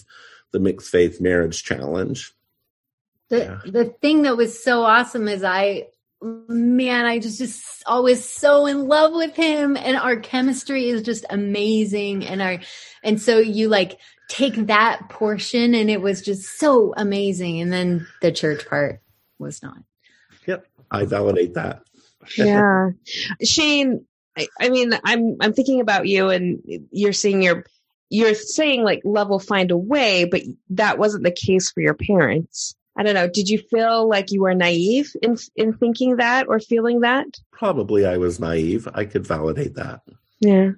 [0.53, 2.33] the mixed faith marriage challenge.
[3.29, 3.61] The Yeah.
[3.65, 5.89] the thing that was so awesome is I
[6.23, 11.25] man, I just just always so in love with him and our chemistry is just
[11.31, 12.59] amazing and our
[13.03, 13.99] and so you like
[14.29, 19.01] take that portion and it was just so amazing and then the church part
[19.39, 19.79] was not.
[20.47, 20.67] Yep.
[20.91, 21.83] I validate that.
[22.37, 22.91] yeah
[23.43, 24.05] shane
[24.37, 27.65] I, I mean i'm i'm thinking about you and you're seeing your
[28.09, 31.95] you're saying like love will find a way but that wasn't the case for your
[31.95, 33.29] parents I don't know.
[33.29, 37.27] Did you feel like you were naive in in thinking that or feeling that?
[37.53, 38.89] Probably I was naive.
[38.95, 40.01] I could validate that.
[40.41, 40.71] Yeah.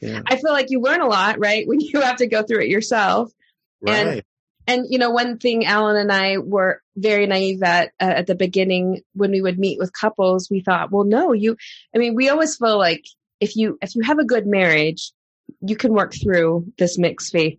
[0.00, 0.20] Yeah.
[0.26, 1.66] I feel like you learn a lot, right?
[1.66, 3.32] When you have to go through it yourself.
[3.86, 4.24] And- Right.
[4.66, 8.34] And you know, one thing Alan and I were very naive at uh, at the
[8.34, 11.56] beginning when we would meet with couples, we thought, well, no, you.
[11.94, 13.04] I mean, we always feel like
[13.40, 15.12] if you if you have a good marriage,
[15.60, 17.58] you can work through this mixed faith,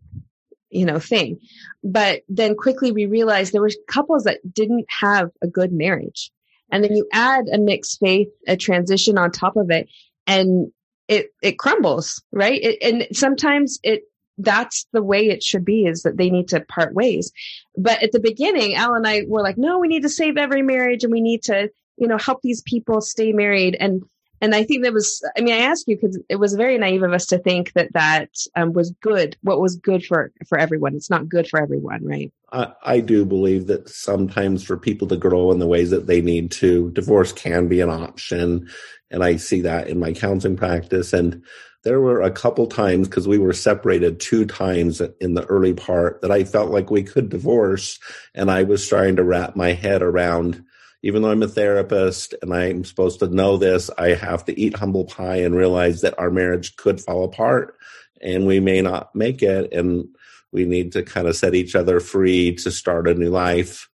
[0.76, 1.40] you know, thing.
[1.84, 6.32] But then quickly we realized there were couples that didn't have a good marriage,
[6.72, 9.88] and then you add a mixed faith, a transition on top of it,
[10.28, 10.72] and
[11.08, 12.62] it it crumbles, right?
[12.62, 14.04] It, and sometimes it
[14.38, 17.32] that's the way it should be is that they need to part ways.
[17.78, 20.62] But at the beginning, Al and I were like, no, we need to save every
[20.62, 23.78] marriage and we need to, you know, help these people stay married.
[23.80, 24.04] And,
[24.42, 27.04] and I think that was, I mean, I asked you because it was very naive
[27.04, 30.96] of us to think that that um, was good, what was good for, for everyone.
[30.96, 32.32] It's not good for everyone, right?
[32.52, 36.22] I, I do believe that sometimes for people to grow in the ways that they
[36.22, 38.70] need to, divorce can be an option.
[39.10, 41.14] And I see that in my counseling practice.
[41.14, 41.44] And
[41.86, 46.20] there were a couple times because we were separated two times in the early part
[46.22, 48.00] that I felt like we could divorce.
[48.34, 50.65] And I was trying to wrap my head around,
[51.06, 54.76] even though I'm a therapist and I'm supposed to know this, I have to eat
[54.76, 57.78] humble pie and realize that our marriage could fall apart
[58.22, 59.72] and we may not make it.
[59.72, 60.08] And
[60.52, 63.88] we need to kind of set each other free to start a new life.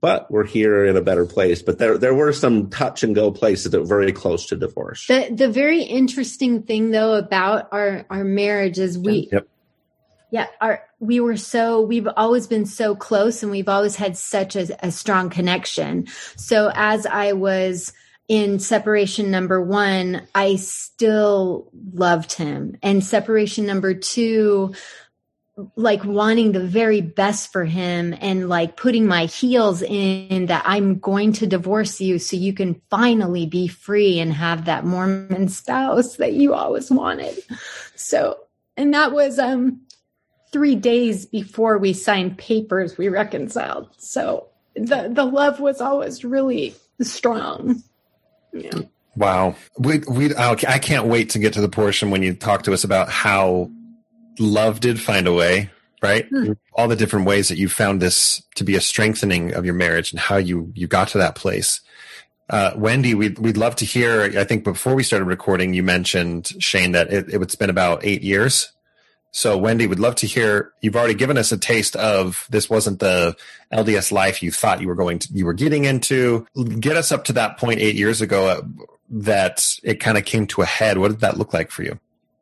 [0.00, 1.60] But we're here in a better place.
[1.60, 5.08] But there, there were some touch and go places that were very close to divorce.
[5.08, 9.48] The the very interesting thing though about our our marriage is we Yep.
[10.32, 14.56] Yeah our we were so we've always been so close and we've always had such
[14.56, 16.06] a, a strong connection.
[16.36, 17.92] So as I was
[18.28, 22.78] in separation number one, I still loved him.
[22.82, 24.74] And separation number two,
[25.76, 30.98] like wanting the very best for him and like putting my heels in that I'm
[30.98, 36.16] going to divorce you so you can finally be free and have that Mormon spouse
[36.16, 37.36] that you always wanted.
[37.96, 38.38] So,
[38.76, 39.82] and that was um
[40.52, 43.88] 3 days before we signed papers we reconciled.
[43.96, 47.82] So, the the love was always really strong.
[48.52, 48.80] Yeah.
[49.16, 49.56] Wow.
[49.78, 52.72] We, we, okay, I can't wait to get to the portion when you talk to
[52.72, 53.70] us about how
[54.38, 55.70] love did find a way,
[56.02, 56.26] right?
[56.28, 56.52] Hmm.
[56.74, 60.12] All the different ways that you found this to be a strengthening of your marriage
[60.12, 61.80] and how you, you got to that place.
[62.48, 64.22] Uh, Wendy, we'd, we'd love to hear.
[64.38, 68.04] I think before we started recording, you mentioned, Shane, that it, it would spend about
[68.04, 68.71] eight years.
[69.34, 70.72] So, Wendy, would love to hear.
[70.82, 73.34] You've already given us a taste of this wasn't the
[73.72, 76.46] LDS life you thought you were going to, you were getting into.
[76.78, 78.60] Get us up to that point eight years ago uh,
[79.08, 80.98] that it kind of came to a head.
[80.98, 81.98] What did that look like for you?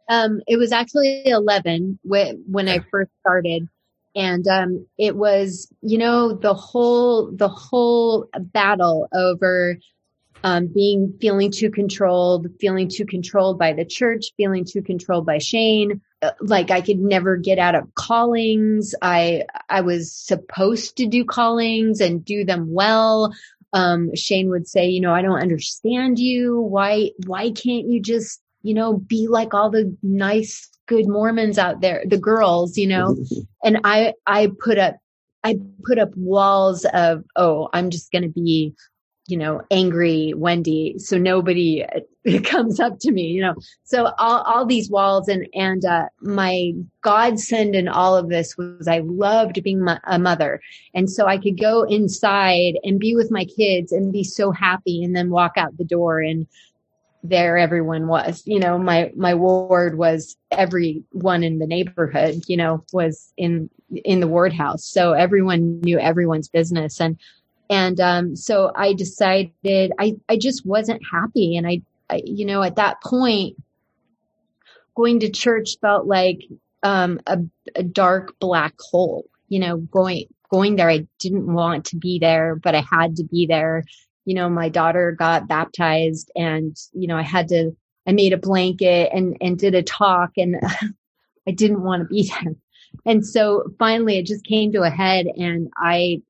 [0.08, 3.68] Um, it was actually 11 when, when I first started.
[4.16, 9.78] And, um, it was, you know, the whole, the whole battle over,
[10.42, 15.38] um, being, feeling too controlled, feeling too controlled by the church, feeling too controlled by
[15.38, 16.00] Shane.
[16.40, 18.94] Like I could never get out of callings.
[19.00, 23.32] I, I was supposed to do callings and do them well.
[23.72, 26.60] Um, Shane would say, you know, I don't understand you.
[26.60, 31.80] Why, why can't you just you know, be like all the nice, good Mormons out
[31.80, 33.16] there, the girls, you know,
[33.64, 34.96] and I, I put up,
[35.42, 38.74] I put up walls of, oh, I'm just going to be,
[39.30, 40.98] you know, angry Wendy.
[40.98, 41.84] So nobody
[42.44, 46.72] comes up to me, you know, so all, all these walls and, and, uh, my
[47.02, 50.60] godsend in all of this was I loved being mo- a mother.
[50.94, 55.02] And so I could go inside and be with my kids and be so happy
[55.02, 56.46] and then walk out the door and,
[57.22, 62.82] there everyone was you know my my ward was everyone in the neighborhood you know
[62.92, 63.68] was in
[64.04, 67.18] in the ward house so everyone knew everyone's business and
[67.70, 71.56] and um so i decided i i just wasn't happy.
[71.56, 71.80] And i,
[72.10, 73.56] I you know at that point
[74.94, 76.40] going to church felt like
[76.82, 77.38] um a,
[77.74, 80.90] a dark black hole you know going going there.
[80.90, 83.84] I didn't want to be there but i had to be there.
[84.26, 87.72] You know, my daughter got baptized and, you know, I had to,
[88.06, 90.56] I made a blanket and, and did a talk and
[91.48, 92.54] I didn't want to be there.
[93.06, 96.22] And so finally it just came to a head and I,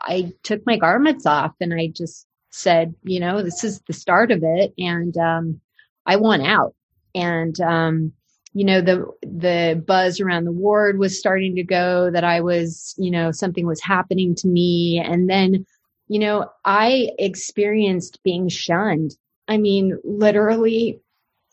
[0.00, 4.30] I took my garments off and I just said, you know, this is the start
[4.30, 4.72] of it.
[4.78, 5.60] And, um,
[6.06, 6.74] I want out
[7.14, 8.12] and, um,
[8.54, 12.94] you know, the, the buzz around the ward was starting to go that I was,
[12.96, 15.02] you know, something was happening to me.
[15.04, 15.66] And then,
[16.08, 19.14] you know, I experienced being shunned.
[19.46, 21.00] I mean, literally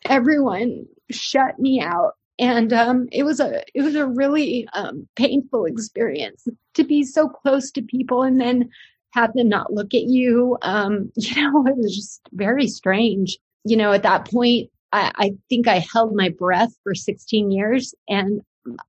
[0.04, 5.64] everyone shut me out and um, it was a it was a really um, painful
[5.64, 8.68] experience to be so close to people and then
[9.12, 10.58] have them not look at you.
[10.62, 13.38] Um, you know, it was just very strange.
[13.64, 17.94] You know, at that point, I, I think I held my breath for 16 years,
[18.08, 18.42] and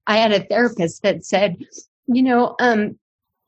[0.05, 1.57] I had a therapist that said,
[2.07, 2.97] you know, um,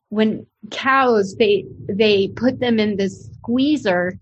[0.10, 4.18] when cows they they put them in this squeezer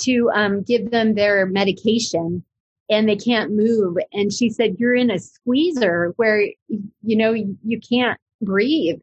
[0.00, 2.44] to um, give them their medication
[2.90, 3.96] and they can't move.
[4.12, 8.98] And she said, you're in a squeezer where, you know, you can't breathe.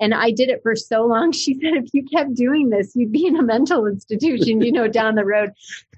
[0.00, 1.32] And I did it for so long.
[1.38, 4.88] She said, if you kept doing this, you'd be in a mental institution, you know,
[4.88, 5.50] down the road.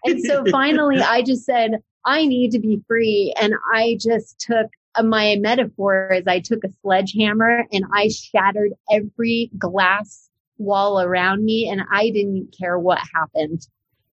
[0.04, 3.32] And so finally I just said, I need to be free.
[3.40, 4.66] And I just took
[4.96, 10.28] uh, my metaphor is I took a sledgehammer and I shattered every glass
[10.58, 13.66] wall around me and I didn't care what happened.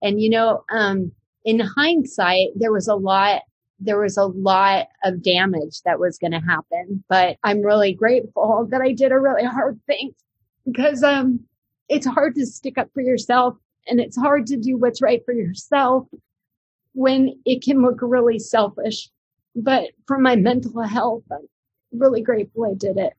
[0.03, 1.13] And you know, um,
[1.47, 3.43] in hindsight, there was a lot,
[3.81, 8.67] there was a lot of damage that was going to happen, but I'm really grateful
[8.71, 10.13] that I did a really hard thing
[10.67, 11.41] because, um,
[11.89, 15.33] it's hard to stick up for yourself and it's hard to do what's right for
[15.33, 16.09] yourself
[16.95, 19.09] when it can look really selfish.
[19.55, 21.47] But for my mental health, I'm
[21.93, 23.13] really grateful I did it.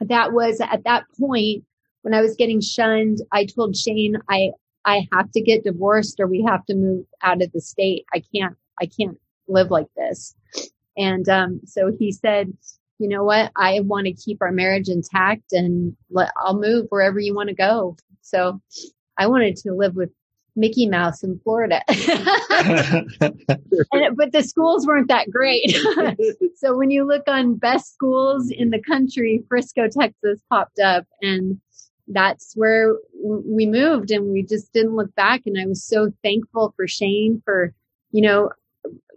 [0.00, 1.64] That was at that point
[2.00, 3.18] when I was getting shunned.
[3.30, 4.52] I told Shane, I,
[4.84, 8.04] I have to get divorced or we have to move out of the state.
[8.12, 9.18] I can't, I can't
[9.48, 10.34] live like this.
[10.96, 12.52] And, um, so he said,
[12.98, 13.50] you know what?
[13.56, 17.54] I want to keep our marriage intact and let, I'll move wherever you want to
[17.54, 17.96] go.
[18.22, 18.60] So
[19.18, 20.10] I wanted to live with
[20.56, 21.82] Mickey Mouse in Florida.
[21.88, 23.08] and,
[24.16, 25.76] but the schools weren't that great.
[26.56, 31.60] so when you look on best schools in the country, Frisco, Texas popped up and
[32.08, 32.94] that's where
[33.24, 35.42] we moved and we just didn't look back.
[35.46, 37.72] And I was so thankful for Shane for,
[38.10, 38.50] you know,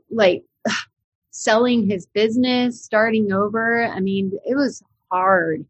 [0.10, 0.44] like
[1.32, 3.86] selling his business, starting over.
[3.86, 4.82] I mean, it was
[5.12, 5.66] hard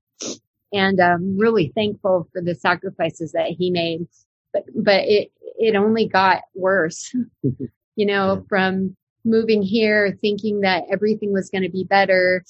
[0.74, 4.08] and I'm really thankful for the sacrifices that he made.
[4.54, 7.14] But, but it, it only got worse,
[7.96, 12.44] you know, from moving here, thinking that everything was going to be better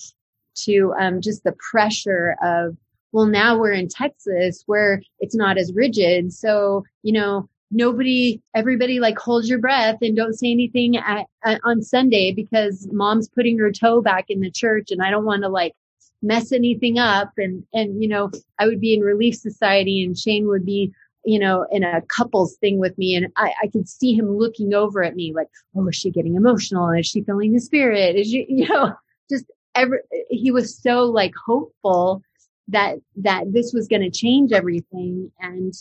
[0.56, 2.76] to um, just the pressure of,
[3.12, 6.34] well, now we're in Texas where it's not as rigid.
[6.34, 11.60] So, you know, nobody, everybody like holds your breath and don't say anything at, at,
[11.64, 15.44] on Sunday because mom's putting her toe back in the church and I don't want
[15.44, 15.74] to like
[16.22, 17.32] mess anything up.
[17.38, 20.92] And, and, you know, I would be in relief society and Shane would be
[21.28, 23.14] you know, in a couples thing with me.
[23.14, 26.36] And I, I could see him looking over at me like, oh, is she getting
[26.36, 26.90] emotional?
[26.92, 28.16] Is she feeling the spirit?
[28.16, 28.94] Is she, you know,
[29.30, 29.44] just
[29.76, 30.00] every,
[30.30, 32.24] he was so like hopeful
[32.70, 35.32] that, that this was going to change everything.
[35.40, 35.74] And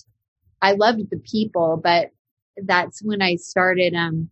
[0.62, 2.10] I loved the people, but
[2.64, 4.30] that's when I started, um,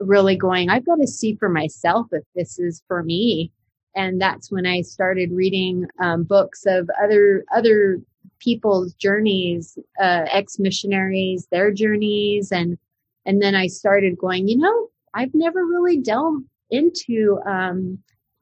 [0.00, 3.52] really going, I've got to see for myself if this is for me.
[3.96, 8.00] And that's when I started reading um, books of other other
[8.40, 12.50] people's journeys, uh, ex missionaries, their journeys.
[12.50, 12.76] And,
[13.24, 17.98] and then I started going, you know, I've never really delved into, um,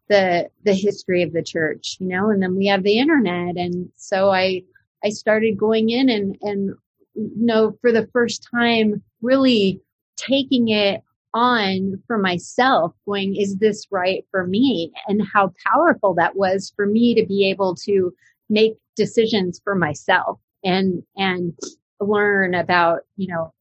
[0.09, 3.57] the, the history of the church, you know, and then we have the internet.
[3.57, 4.63] And so I,
[5.05, 6.75] I started going in and, and,
[7.15, 9.81] you know, for the first time, really
[10.17, 11.03] taking it
[11.35, 16.87] on for myself going is this right for me and how powerful that was for
[16.87, 18.13] me to be able to
[18.51, 21.59] make decisions for myself and and
[22.01, 23.53] learn about you know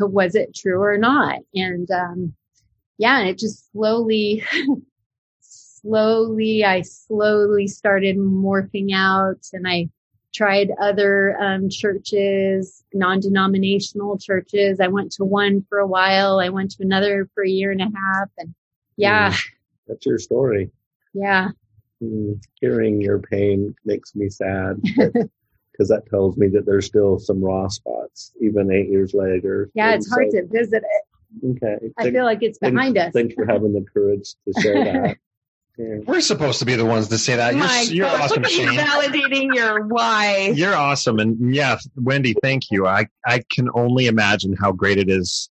[0.00, 2.34] was it true or not and um
[2.98, 4.44] yeah it just slowly
[5.84, 9.88] slowly i slowly started morphing out and i
[10.34, 16.70] tried other um, churches non-denominational churches i went to one for a while i went
[16.70, 18.54] to another for a year and a half and
[18.96, 19.38] yeah Mm,
[19.86, 20.70] That's your story.
[21.12, 21.48] yeah
[22.02, 27.42] Mm, Hearing your pain makes me sad because that tells me that there's still some
[27.42, 29.70] raw spots, even eight years later.
[29.74, 31.04] yeah And it's hard so- to visit it
[31.56, 31.92] Okay.
[31.98, 35.16] i feel like it's behind us Thanks for having the courage to share that.
[35.76, 35.96] Yeah.
[36.06, 37.54] We're supposed to be the ones to say that.
[37.56, 38.78] You're, you're God, awesome, look at you Shane.
[38.78, 40.52] validating your why.
[40.54, 41.18] You're awesome.
[41.18, 42.86] And yeah, Wendy, thank you.
[42.86, 45.50] I, I can only imagine how great it is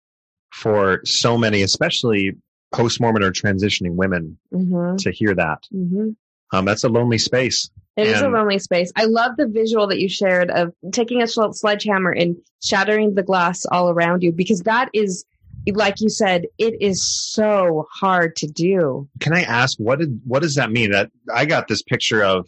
[0.52, 2.38] for so many, especially
[2.72, 4.96] post Mormon or transitioning women Mm-hmm.
[4.98, 5.64] to hear that.
[5.74, 6.10] Mm-hmm.
[6.56, 7.70] Um, that's a lonely space.
[7.98, 8.92] It is a lonely space.
[8.96, 13.66] I love the visual that you shared of taking a sledgehammer and shattering the glass
[13.66, 15.26] all around you because that is,
[15.72, 19.08] like you said, it is so hard to do.
[19.20, 20.92] Can I ask what did what does that mean?
[20.92, 22.48] That I got this picture of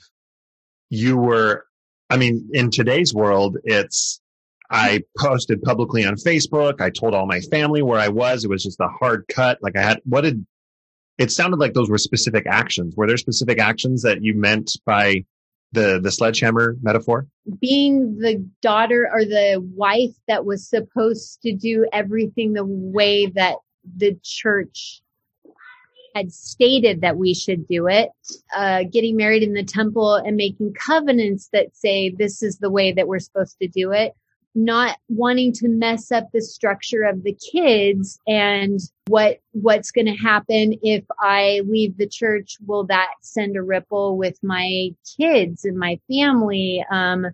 [0.89, 1.65] you were
[2.09, 4.21] I mean, in today's world, it's
[4.69, 6.81] I posted publicly on Facebook.
[6.81, 8.43] I told all my family where I was.
[8.43, 9.59] It was just a hard cut.
[9.61, 10.45] Like I had what did
[11.17, 12.95] it sounded like those were specific actions.
[12.95, 15.23] Were there specific actions that you meant by
[15.75, 17.27] the the sledgehammer metaphor?
[17.61, 23.57] Being the daughter or the wife that was supposed to do everything the way that
[23.95, 25.01] the church
[26.15, 28.09] had stated that we should do it,
[28.55, 32.93] uh, getting married in the temple and making covenants that say this is the way
[32.93, 34.13] that we're supposed to do it,
[34.55, 40.15] not wanting to mess up the structure of the kids and what what's going to
[40.15, 42.57] happen if I leave the church.
[42.65, 46.83] Will that send a ripple with my kids and my family?
[46.89, 47.27] Um,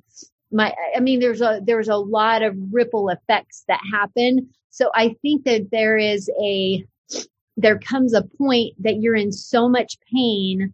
[0.51, 4.49] my, I mean, there's a there's a lot of ripple effects that happen.
[4.71, 6.85] So I think that there is a
[7.57, 10.73] there comes a point that you're in so much pain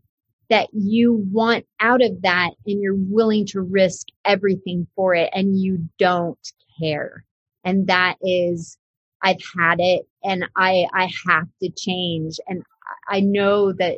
[0.49, 5.59] that you want out of that and you're willing to risk everything for it and
[5.59, 6.39] you don't
[6.79, 7.23] care.
[7.63, 8.77] And that is,
[9.21, 12.39] I've had it and I, I have to change.
[12.47, 12.63] And
[13.07, 13.97] I know that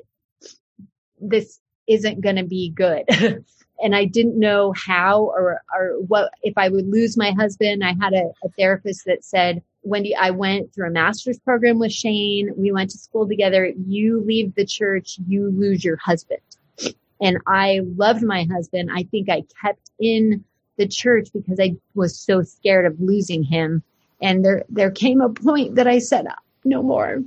[1.21, 3.03] this isn't going to be good.
[3.81, 7.83] and I didn't know how or, or what, if I would lose my husband.
[7.83, 11.91] I had a, a therapist that said, Wendy, I went through a master's program with
[11.91, 12.51] Shane.
[12.57, 13.71] We went to school together.
[13.88, 16.41] You leave the church, you lose your husband.
[17.21, 18.89] And I loved my husband.
[18.93, 20.43] I think I kept in
[20.77, 23.84] the church because I was so scared of losing him.
[24.21, 26.27] And there, there came a point that I said,
[26.63, 27.21] no more.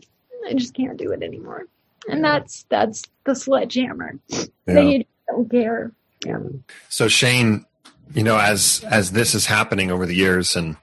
[0.47, 1.67] I just can't do it anymore.
[2.09, 4.19] And that's, that's the sledgehammer.
[4.29, 4.45] Yeah.
[4.67, 5.93] They don't care.
[6.25, 6.39] Yeah.
[6.89, 7.67] So Shane,
[8.15, 10.77] you know, as, as this is happening over the years and,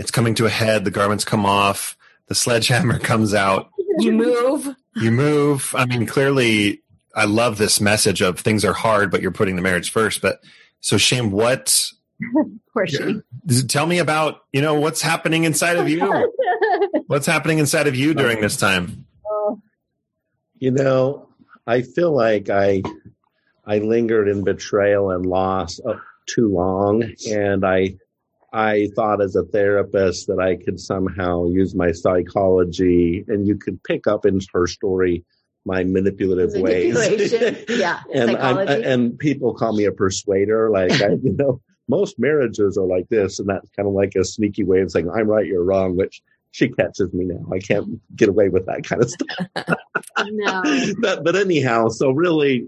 [0.00, 0.86] it's coming to a head.
[0.86, 1.94] The garments come off.
[2.28, 3.70] The sledgehammer comes out.
[3.98, 4.74] You move.
[4.96, 5.74] You move.
[5.76, 6.82] I mean, clearly,
[7.14, 10.22] I love this message of things are hard, but you're putting the marriage first.
[10.22, 10.40] But
[10.80, 11.86] so, Shane, what?
[12.72, 13.22] Poor Shane.
[13.68, 16.30] Tell me about you know what's happening inside of you.
[17.06, 19.04] what's happening inside of you during this time?
[20.58, 21.28] You know,
[21.66, 22.82] I feel like I
[23.66, 27.96] I lingered in betrayal and loss uh, too long, and I
[28.52, 33.82] I thought as a therapist that I could somehow use my psychology and you could
[33.82, 35.24] pick up in her story
[35.64, 37.32] my manipulative ways.
[37.68, 38.00] yeah.
[38.12, 40.70] and uh, and people call me a persuader.
[40.70, 44.24] Like I, you know, most marriages are like this, and that's kind of like a
[44.24, 46.22] sneaky way of saying I'm right, you're wrong, which
[46.52, 47.44] she catches me now.
[47.52, 49.76] I can't get away with that kind of stuff.
[50.18, 50.62] no.
[50.98, 52.66] But but anyhow, so really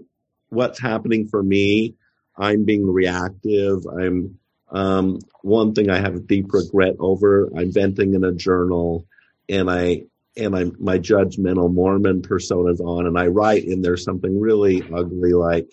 [0.49, 1.95] what's happening for me,
[2.37, 3.85] I'm being reactive.
[3.85, 4.37] I'm
[4.73, 9.05] um, one thing I have a deep regret over, I'm venting in a journal
[9.47, 10.03] and I,
[10.35, 15.33] and I'm, my judgmental Mormon personas on and I write in there something really ugly
[15.33, 15.71] like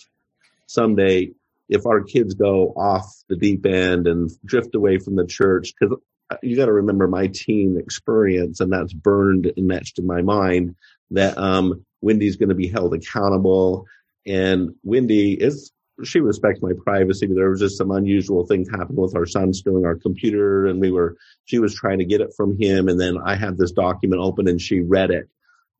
[0.67, 1.31] someday
[1.71, 5.97] if our kids go off the deep end and drift away from the church, cause
[6.43, 10.75] you got to remember my teen experience and that's burned and etched in my mind
[11.13, 13.87] that, um, Wendy's going to be held accountable
[14.27, 15.73] and Wendy is
[16.05, 19.53] she respects my privacy, but there was just some unusual things happened with our son
[19.53, 22.89] stealing our computer and we were, she was trying to get it from him.
[22.89, 25.29] And then I had this document open and she read it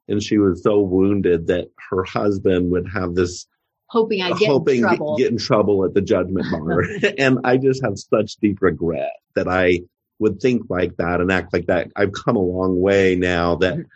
[0.09, 3.47] and she was so wounded that her husband would have this
[3.87, 5.17] hoping I get hoping in trouble.
[5.17, 6.85] get in trouble at the judgment bar.
[7.19, 9.81] and I just have such deep regret that I
[10.19, 11.91] would think like that and act like that.
[11.97, 13.89] I've come a long way now that mm-hmm.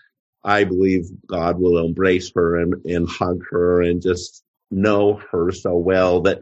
[0.44, 4.43] I believe God will embrace her and, and hug her and just
[4.74, 6.40] know her so well that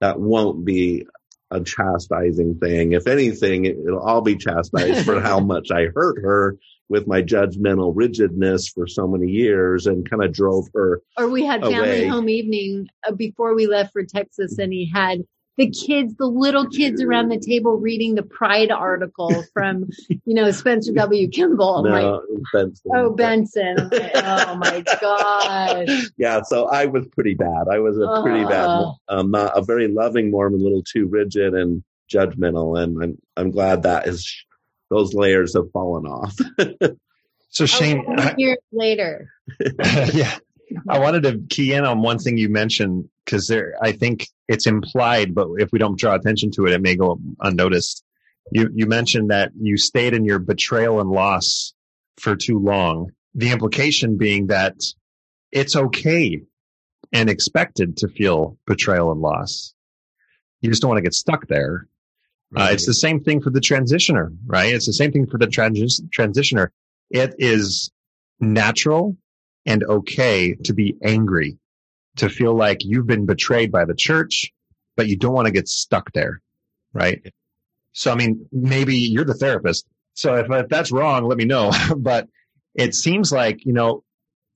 [0.00, 1.06] that won't be
[1.50, 2.92] a chastising thing.
[2.92, 6.58] If anything, it, will all be chastised for how much I hurt her
[6.88, 11.00] with my judgmental rigidness for so many years and kind of drove her.
[11.16, 12.06] Or we had family away.
[12.06, 15.22] home evening uh, before we left for Texas and he had
[15.56, 20.50] the kids, the little kids around the table reading the Pride article from, you know,
[20.50, 21.28] Spencer W.
[21.28, 21.84] Kimball.
[21.84, 22.90] No, like, Benson.
[22.94, 23.76] Oh, Benson.
[23.90, 26.10] Like, oh my gosh.
[26.16, 26.42] Yeah.
[26.42, 27.66] So I was pretty bad.
[27.70, 31.54] I was a pretty bad, um, not a very loving Mormon, a little too rigid
[31.54, 31.82] and
[32.12, 32.80] judgmental.
[32.80, 34.44] And I'm, I'm glad that is,
[34.90, 36.36] those layers have fallen off.
[37.50, 38.04] so Shane,
[38.36, 39.30] years later.
[40.12, 40.36] yeah.
[40.88, 44.66] I wanted to key in on one thing you mentioned because there, I think it's
[44.66, 48.04] implied, but if we don't draw attention to it, it may go unnoticed.
[48.52, 51.72] You, you mentioned that you stayed in your betrayal and loss
[52.18, 53.10] for too long.
[53.34, 54.76] The implication being that
[55.50, 56.42] it's okay
[57.12, 59.74] and expected to feel betrayal and loss.
[60.60, 61.86] You just don't want to get stuck there.
[62.50, 62.70] Right.
[62.70, 64.74] Uh, it's the same thing for the transitioner, right?
[64.74, 66.68] It's the same thing for the trans- transitioner.
[67.10, 67.90] It is
[68.40, 69.16] natural
[69.66, 71.58] and okay to be angry,
[72.16, 74.52] to feel like you've been betrayed by the church,
[74.96, 76.40] but you don't want to get stuck there.
[76.92, 77.32] Right.
[77.92, 79.86] So, I mean, maybe you're the therapist.
[80.14, 81.72] So if, if that's wrong, let me know.
[81.96, 82.28] but
[82.74, 84.04] it seems like, you know,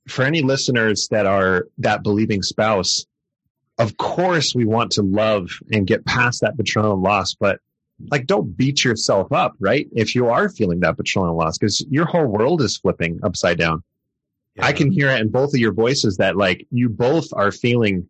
[0.08, 3.06] for any listeners that are that believing spouse,
[3.78, 7.60] of course we want to love and get past that betrayal and loss, but
[8.10, 9.88] like don't beat yourself up, right?
[9.92, 13.58] If you are feeling that betrayal and loss, because your whole world is flipping upside
[13.58, 13.82] down.
[14.58, 14.66] Yeah.
[14.66, 18.08] I can hear it in both of your voices that like you both are feeling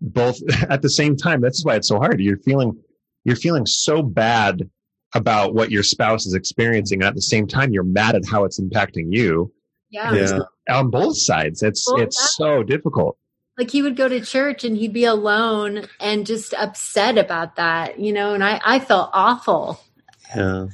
[0.00, 0.38] both
[0.70, 1.40] at the same time.
[1.40, 2.20] That's why it's so hard.
[2.20, 2.78] You're feeling
[3.24, 4.68] you're feeling so bad
[5.14, 7.00] about what your spouse is experiencing.
[7.00, 9.52] and At the same time, you're mad at how it's impacting you
[9.90, 10.12] Yeah.
[10.12, 10.40] Yeah.
[10.70, 11.62] on both sides.
[11.62, 12.34] It's Both it's sides.
[12.36, 13.16] so difficult.
[13.58, 17.98] Like he would go to church and he'd be alone and just upset about that,
[17.98, 19.80] you know, and I, I felt awful.
[20.36, 20.66] Yeah.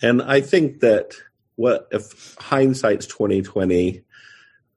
[0.00, 1.12] And I think that
[1.60, 4.02] what if hindsight's 2020,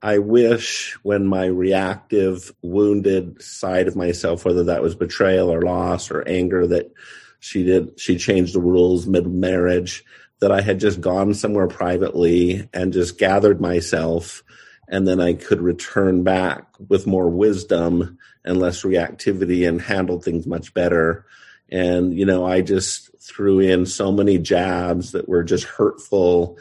[0.02, 6.12] I wish when my reactive, wounded side of myself, whether that was betrayal or loss
[6.12, 6.92] or anger, that
[7.40, 10.04] she did, she changed the rules mid marriage,
[10.42, 14.44] that I had just gone somewhere privately and just gathered myself.
[14.90, 20.46] And then I could return back with more wisdom and less reactivity and handle things
[20.46, 21.26] much better.
[21.70, 26.60] And, you know, I just threw in so many jabs that were just hurtful.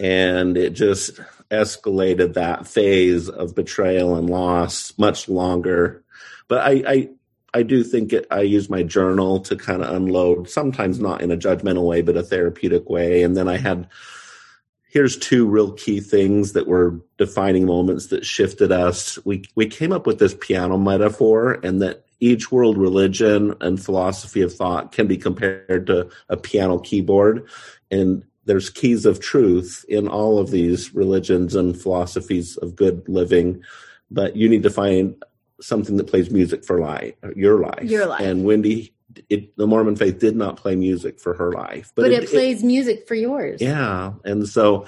[0.00, 1.20] And it just
[1.50, 6.02] escalated that phase of betrayal and loss much longer.
[6.48, 7.08] But I, I,
[7.54, 11.30] I do think it, I use my journal to kind of unload, sometimes not in
[11.30, 13.22] a judgmental way, but a therapeutic way.
[13.22, 13.88] And then I had,
[14.90, 19.16] here's two real key things that were defining moments that shifted us.
[19.24, 24.40] We, we came up with this piano metaphor and that each world religion and philosophy
[24.40, 27.46] of thought can be compared to a piano keyboard.
[27.90, 33.62] And there's keys of truth in all of these religions and philosophies of good living,
[34.10, 35.22] but you need to find
[35.60, 37.84] something that plays music for life, your life.
[37.84, 38.22] Your life.
[38.22, 38.94] And Wendy,
[39.28, 43.06] it, the Mormon faith did not play music for her life, But, it, plays music
[43.06, 43.60] for yours.
[43.60, 44.14] yeah.
[44.24, 44.86] And so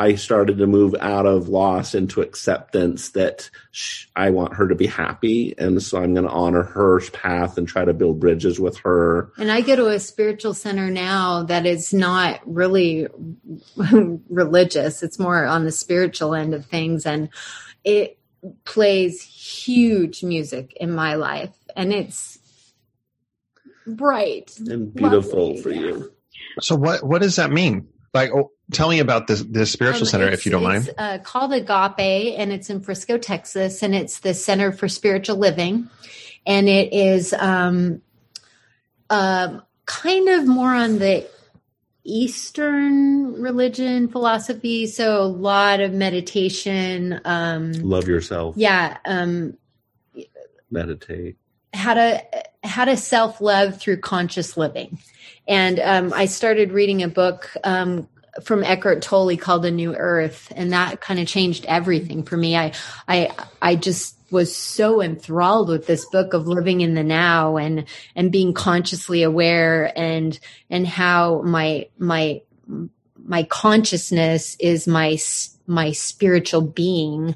[0.00, 4.74] I started to move out of loss into acceptance that sh- I want her to
[4.74, 5.54] be happy.
[5.58, 9.30] And so I'm going to honor her path and try to build bridges with her.
[9.36, 13.08] And I go to a spiritual center now that is not really
[13.76, 15.02] religious.
[15.02, 17.04] It's more on the spiritual end of things.
[17.04, 17.28] And
[17.84, 18.18] it
[18.64, 21.54] plays huge music in my life.
[21.76, 22.38] And it's
[23.86, 24.58] bright.
[24.60, 25.80] And beautiful Lovely, for yeah.
[25.80, 26.12] you.
[26.62, 27.86] So what what does that mean?
[28.12, 30.88] Like, oh, tell me about this this spiritual Um, center, if you don't mind.
[30.88, 35.36] It's uh, called Agape, and it's in Frisco, Texas, and it's the Center for Spiritual
[35.36, 35.88] Living,
[36.46, 38.02] and it is um,
[39.10, 41.26] um kind of more on the
[42.04, 44.86] Eastern religion philosophy.
[44.86, 47.20] So a lot of meditation.
[47.24, 48.56] Um, Love yourself.
[48.56, 49.56] yeah, um,
[50.70, 51.36] Meditate.
[51.72, 52.22] How to
[52.62, 54.98] how to self love through conscious living,
[55.46, 58.08] and um, I started reading a book um,
[58.42, 62.56] from Eckhart Tolle called A New Earth, and that kind of changed everything for me.
[62.56, 62.72] I
[63.08, 67.84] I I just was so enthralled with this book of living in the now and
[68.14, 72.40] and being consciously aware and and how my my
[73.16, 75.16] my consciousness is my
[75.70, 77.34] my spiritual being.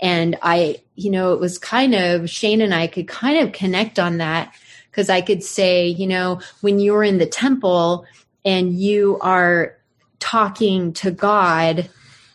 [0.00, 3.98] And i you know it was kind of shane and i could kind of connect
[3.98, 4.52] on that
[4.90, 8.04] because i could say you know when you're in the temple
[8.44, 9.76] and you are
[10.18, 11.88] talking to god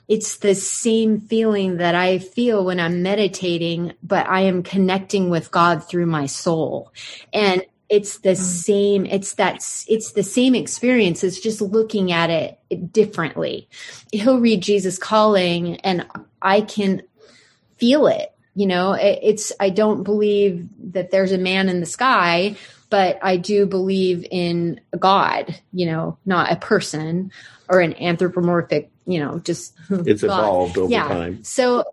[0.08, 5.52] it's the same feeling that i feel when i'm meditating but i am connecting with
[5.52, 6.94] god through my soul.
[7.34, 8.38] And it's the mm.
[8.38, 9.56] same it's that
[9.88, 13.68] it's the same experience it's just looking at it differently
[14.12, 16.08] he'll read jesus calling and
[16.42, 17.04] i can
[17.78, 21.86] feel it you know it, it's i don't believe that there's a man in the
[21.86, 22.56] sky
[22.90, 27.30] but i do believe in god you know not a person
[27.68, 30.40] or an anthropomorphic you know just It's God.
[30.40, 31.44] evolved over yeah time.
[31.44, 31.84] so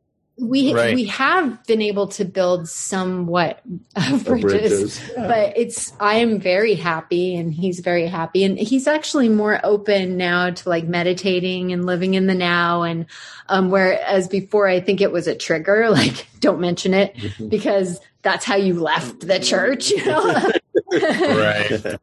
[0.41, 0.95] we Right.
[0.95, 3.61] we have been able to build somewhat
[3.97, 5.11] of Of bridges, bridges.
[5.17, 10.17] but it's I am very happy and he's very happy and he's actually more open
[10.17, 13.07] now to like meditating and living in the now and
[13.49, 17.49] um whereas before I think it was a trigger like don't mention it Mm-hmm.
[17.49, 20.25] because that's how you left the church you know
[20.93, 21.99] Right.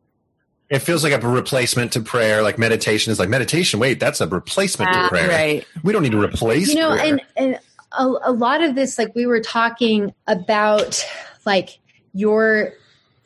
[0.69, 2.41] It feels like a replacement to prayer.
[2.41, 3.79] Like meditation is like meditation.
[3.79, 5.29] Wait, that's a replacement Ah, to prayer.
[5.29, 5.67] right.
[5.83, 7.05] We don't need to replace you know prayer.
[7.05, 7.59] and and
[7.97, 11.05] a, a lot of this like we were talking about
[11.45, 11.79] like
[12.13, 12.73] your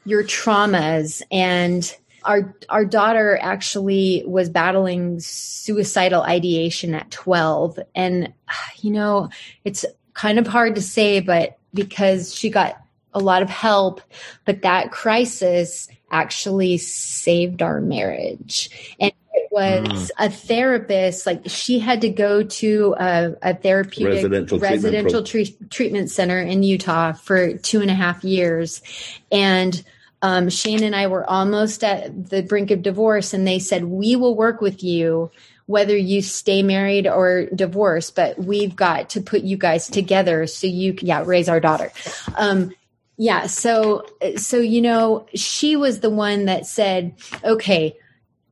[0.05, 8.33] your traumas and our our daughter actually was battling suicidal ideation at 12 and
[8.81, 9.29] you know
[9.63, 12.81] it's kind of hard to say but because she got
[13.13, 14.01] a lot of help
[14.45, 18.69] but that crisis actually saved our marriage.
[18.99, 24.59] And it was a therapist like she had to go to a, a therapeutic Residential
[24.59, 28.81] treatment residential pro- tre- treatment center in utah for two and a half years.
[29.31, 29.81] And
[30.21, 34.17] um, shane and i were almost at the brink of divorce and they said we
[34.17, 35.31] will work with you
[35.65, 40.67] whether you stay married or divorced but we've got to put you guys together so
[40.67, 41.91] you can yeah raise our daughter.
[42.35, 42.73] Um,
[43.17, 44.05] yeah so
[44.37, 47.13] so you know she was the one that said
[47.43, 47.95] okay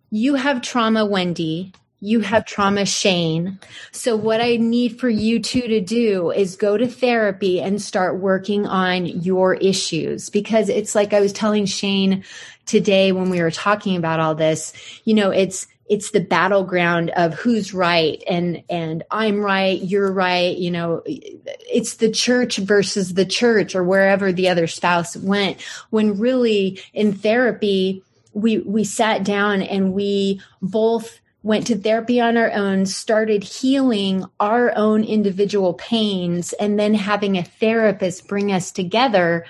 [0.10, 1.74] you have trauma, Wendy.
[2.00, 3.60] You have trauma, Shane.
[3.92, 8.20] So what I need for you two to do is go to therapy and start
[8.20, 12.24] working on your issues because it's like I was telling Shane
[12.68, 14.74] today when we were talking about all this,
[15.06, 20.56] you know, it's it's the battleground of who's right and and I'm right, you're right,
[20.56, 26.20] you know, it's the church versus the church or wherever the other spouse went when
[26.20, 28.04] really in therapy
[28.38, 34.26] we we sat down and we both went to therapy on our own started healing
[34.40, 39.46] our own individual pains and then having a therapist bring us together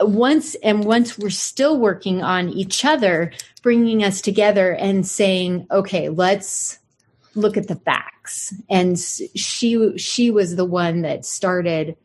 [0.00, 6.08] once and once we're still working on each other bringing us together and saying okay
[6.08, 6.80] let's
[7.34, 8.54] look at the facts.
[8.68, 11.96] And she she was the one that started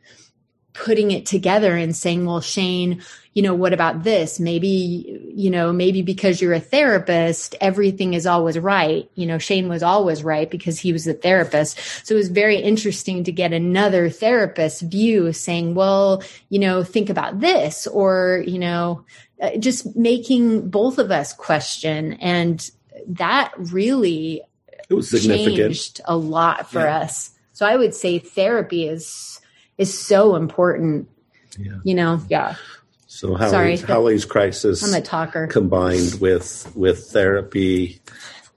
[0.76, 3.02] putting it together and saying well Shane
[3.36, 4.40] you know, what about this?
[4.40, 9.12] Maybe, you know, maybe because you're a therapist, everything is always right.
[9.16, 11.78] You know, Shane was always right because he was a therapist.
[12.08, 17.10] So it was very interesting to get another therapist's view saying, well, you know, think
[17.10, 19.04] about this or, you know,
[19.42, 22.14] uh, just making both of us question.
[22.14, 22.68] And
[23.08, 24.44] that really
[24.90, 25.58] It was significant.
[25.58, 27.00] changed a lot for Yeah.
[27.00, 27.32] us.
[27.52, 29.35] So I would say therapy is,
[29.78, 31.08] is so important.
[31.58, 31.74] Yeah.
[31.84, 32.56] You know, yeah.
[33.08, 33.78] So Sorry.
[33.78, 35.48] Hallie's, Hallie's crisis I'm a talker.
[35.48, 38.02] combined with with therapy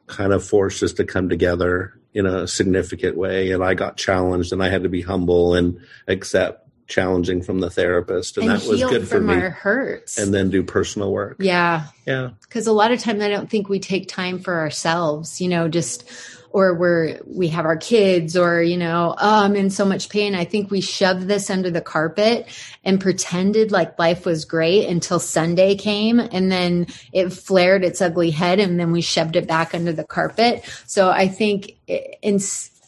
[0.08, 3.52] kind of forced us to come together in a significant way.
[3.52, 7.68] And I got challenged, and I had to be humble and accept challenging from the
[7.70, 9.34] therapist, and, and that was good for me.
[9.34, 10.18] our hurts.
[10.18, 11.36] And then do personal work.
[11.38, 12.30] yeah, Yeah.
[12.40, 15.38] because a lot of times I don't think we take time for ourselves.
[15.40, 16.10] You know, just
[16.58, 20.34] or we're we have our kids, or you know, oh, I'm in so much pain.
[20.34, 22.48] I think we shoved this under the carpet
[22.84, 28.30] and pretended like life was great until Sunday came, and then it flared its ugly
[28.30, 30.64] head, and then we shoved it back under the carpet.
[30.86, 32.40] So I think in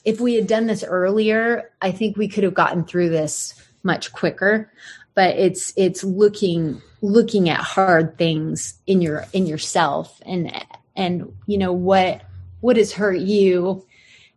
[0.04, 4.12] if we had done this earlier, I think we could have gotten through this much
[4.12, 4.70] quicker
[5.14, 10.52] but it's it's looking looking at hard things in your in yourself and
[10.96, 12.22] and you know what
[12.61, 13.84] what has hurt you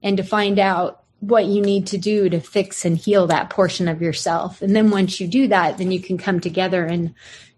[0.01, 3.87] and to find out what you need to do to fix and heal that portion
[3.87, 4.61] of yourself.
[4.61, 7.13] And then once you do that then you can come together and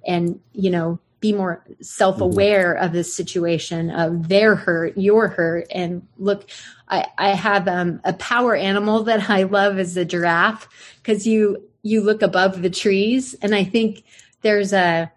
[0.05, 5.65] and you know be more self-aware of the situation of their hurt your hurt.
[5.71, 6.47] And look
[6.89, 10.69] i i have um, a power animal that i love is the giraffe
[11.01, 13.33] because you you look above the trees.
[13.41, 14.03] And i think
[14.41, 15.11] there's a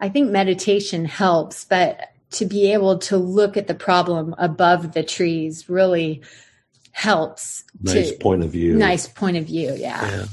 [0.00, 5.02] i think meditation helps but to be able to look at the problem above the
[5.02, 6.22] trees really
[6.92, 8.74] helps Nice to point of view.
[8.74, 10.26] nice point of view yeah, Yeah.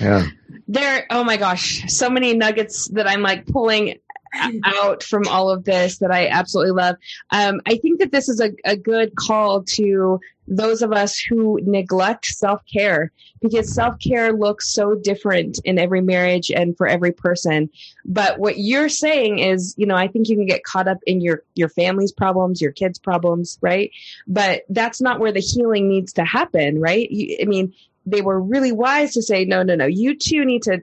[0.00, 0.26] Yeah.
[0.66, 3.98] there oh my gosh so many nuggets that i'm like pulling
[4.64, 6.96] out from all of this that i absolutely love
[7.30, 11.60] um, i think that this is a, a good call to those of us who
[11.62, 17.70] neglect self-care because self-care looks so different in every marriage and for every person.
[18.04, 21.20] But what you're saying is you know i think you can get caught up in
[21.20, 23.90] your your family's problems your kids problems right?
[24.26, 27.10] But that's not where the healing needs to happen right?
[27.10, 27.74] You, i mean
[28.10, 30.82] they were really wise to say, no, no, no, you two need to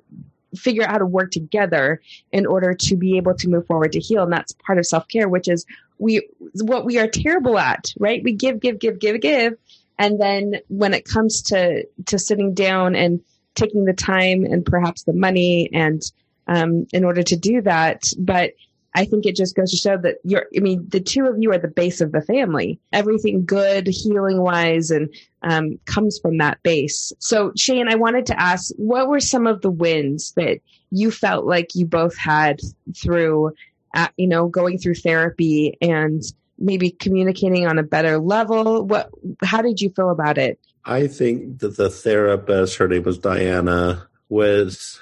[0.55, 3.99] figure out how to work together in order to be able to move forward to
[3.99, 4.23] heal.
[4.23, 5.65] And that's part of self care, which is
[5.97, 6.27] we,
[6.61, 8.23] what we are terrible at, right?
[8.23, 9.53] We give, give, give, give, give.
[9.97, 13.21] And then when it comes to, to sitting down and
[13.55, 16.01] taking the time and perhaps the money and,
[16.47, 18.51] um, in order to do that, but
[18.95, 21.51] I think it just goes to show that you're, I mean, the two of you
[21.51, 22.79] are the base of the family.
[22.93, 27.11] Everything good, healing wise, and um, comes from that base.
[27.19, 30.59] So, Shane, I wanted to ask, what were some of the wins that
[30.91, 32.61] you felt like you both had
[32.95, 33.51] through,
[33.93, 36.23] uh, you know, going through therapy and
[36.57, 38.85] maybe communicating on a better level?
[38.85, 39.09] What,
[39.43, 40.57] how did you feel about it?
[40.85, 45.01] I think that the therapist, her name was Diana, was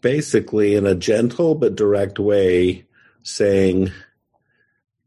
[0.00, 2.86] basically in a gentle but direct way
[3.22, 3.92] saying,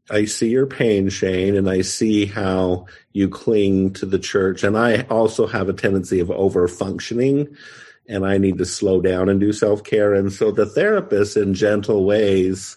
[0.08, 4.62] I see your pain, Shane, and I see how you cling to the church.
[4.62, 7.56] And I also have a tendency of over functioning
[8.08, 10.14] and I need to slow down and do self care.
[10.14, 12.76] And so the therapist, in gentle ways,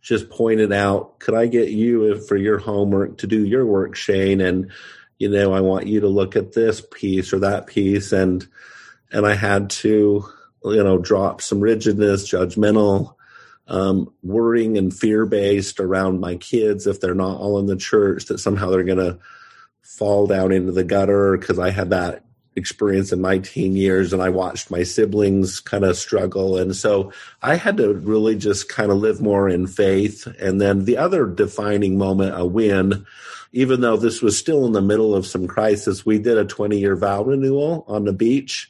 [0.00, 4.40] just pointed out, could I get you for your homework to do your work, Shane?
[4.40, 4.70] And,
[5.18, 8.12] you know, I want you to look at this piece or that piece.
[8.12, 8.46] And,
[9.10, 10.24] and I had to,
[10.64, 13.14] you know, drop some rigidness, judgmental,
[13.68, 18.26] um, worrying and fear based around my kids if they're not all in the church
[18.26, 19.18] that somehow they're going to
[19.82, 22.24] fall down into the gutter because I had that
[22.56, 26.58] experience in my teen years and I watched my siblings kind of struggle.
[26.58, 30.26] And so I had to really just kind of live more in faith.
[30.38, 33.06] And then the other defining moment, a win,
[33.52, 36.78] even though this was still in the middle of some crisis, we did a 20
[36.78, 38.68] year vow renewal on the beach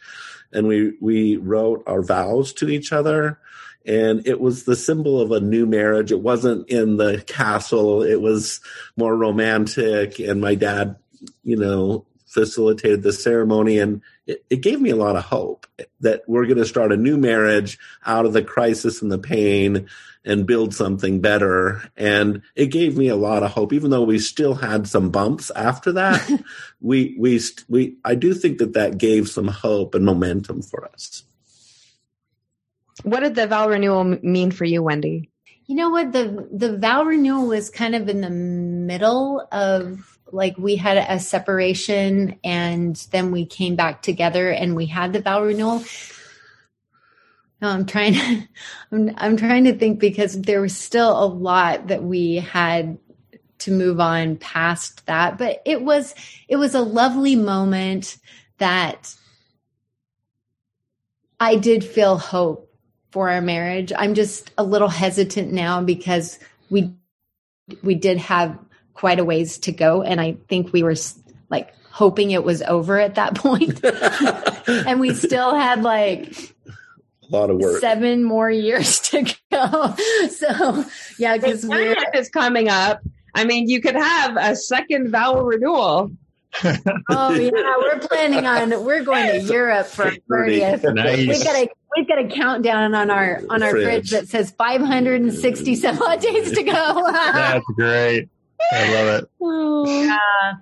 [0.52, 3.38] and we, we wrote our vows to each other.
[3.88, 6.12] And it was the symbol of a new marriage.
[6.12, 8.02] It wasn't in the castle.
[8.02, 8.60] It was
[8.96, 10.18] more romantic.
[10.18, 10.96] And my dad,
[11.42, 15.66] you know, facilitated the ceremony and it, it, gave me a lot of hope
[16.00, 19.88] that we're going to start a new marriage out of the crisis and the pain
[20.26, 24.18] and build something better and it gave me a lot of hope even though we
[24.18, 26.30] still had some bumps after that
[26.82, 31.24] we we we I do think that that gave some hope and momentum for us
[33.02, 35.30] what did the vow renewal mean for you wendy
[35.66, 40.56] you know what the the vow renewal was kind of in the middle of like
[40.58, 45.42] we had a separation and then we came back together and we had the vow
[45.42, 45.82] renewal.
[47.60, 48.48] I'm trying to,
[48.92, 52.98] I'm, I'm trying to think because there was still a lot that we had
[53.60, 56.14] to move on past that, but it was,
[56.46, 58.18] it was a lovely moment
[58.58, 59.14] that
[61.40, 62.67] I did feel hope
[63.10, 63.92] for our marriage.
[63.96, 66.38] I'm just a little hesitant now because
[66.70, 66.92] we,
[67.82, 68.58] we did have
[68.94, 70.02] quite a ways to go.
[70.02, 70.96] And I think we were
[71.50, 73.80] like hoping it was over at that point.
[74.68, 76.54] and we still had like
[77.30, 77.80] a lot of work.
[77.80, 79.94] Seven more years to go.
[80.28, 80.84] So
[81.18, 83.00] yeah, because we're is coming up.
[83.34, 86.10] I mean, you could have a second vow renewal.
[86.64, 90.82] oh yeah, we're planning on we're going to Europe for thirtieth.
[90.82, 91.28] Nice.
[91.28, 94.50] We've got a we've got a countdown on our on our fridge, fridge that says
[94.52, 97.10] 567 odd days to go.
[97.12, 98.28] That's great.
[98.72, 99.30] I love it.
[99.40, 99.86] Oh.
[99.86, 100.54] Yeah.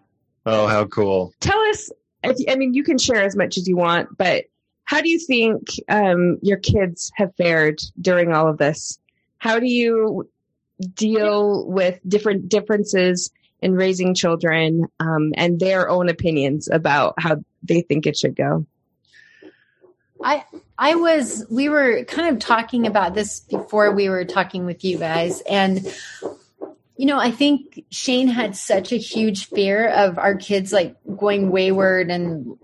[0.45, 1.33] Oh, how cool.
[1.41, 1.91] Tell us,
[2.23, 4.45] I mean, you can share as much as you want, but
[4.85, 8.99] how do you think um, your kids have fared during all of this?
[9.39, 10.29] How do you
[10.95, 17.81] deal with different differences in raising children um, and their own opinions about how they
[17.81, 18.65] think it should go?
[20.23, 20.45] I
[20.79, 24.99] I was we were kind of talking about this before we were talking with you
[24.99, 25.87] guys and
[26.97, 31.51] you know, I think Shane had such a huge fear of our kids like going
[31.51, 32.57] wayward and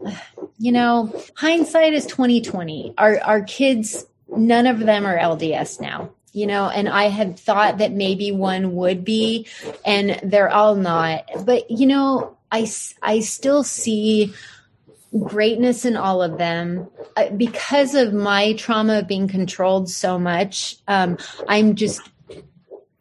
[0.59, 2.95] you know, hindsight is 2020.
[2.97, 6.11] Our our kids none of them are LDS now.
[6.33, 9.47] You know, and I had thought that maybe one would be
[9.85, 11.29] and they're all not.
[11.45, 12.67] But you know, I
[13.03, 14.33] I still see
[15.21, 16.89] greatness in all of them.
[17.17, 22.01] Uh, because of my trauma of being controlled so much um, i'm just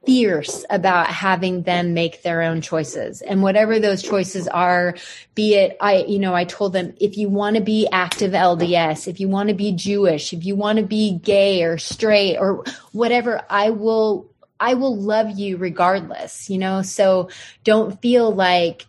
[0.06, 3.22] fierce about having them make their own choices.
[3.22, 4.96] And whatever those choices are
[5.36, 9.08] be it i you know i told them if you want to be active lds
[9.08, 12.66] if you want to be jewish if you want to be gay or straight or
[12.92, 16.82] whatever i will i will love you regardless you know?
[16.82, 17.30] So
[17.64, 18.86] don't feel like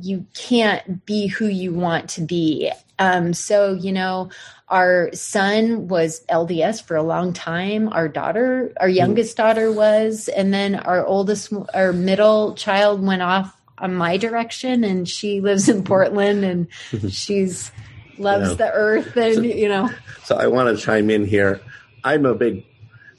[0.00, 4.28] you can't be who you want to be um so you know
[4.72, 7.92] our son was LDS for a long time.
[7.92, 8.96] Our daughter, our mm-hmm.
[8.96, 14.82] youngest daughter was, and then our oldest, our middle child went off on my direction
[14.82, 17.70] and she lives in Portland and she's
[18.16, 19.90] loves the earth and, so, you know.
[20.24, 21.60] So I want to chime in here.
[22.02, 22.64] I'm a big,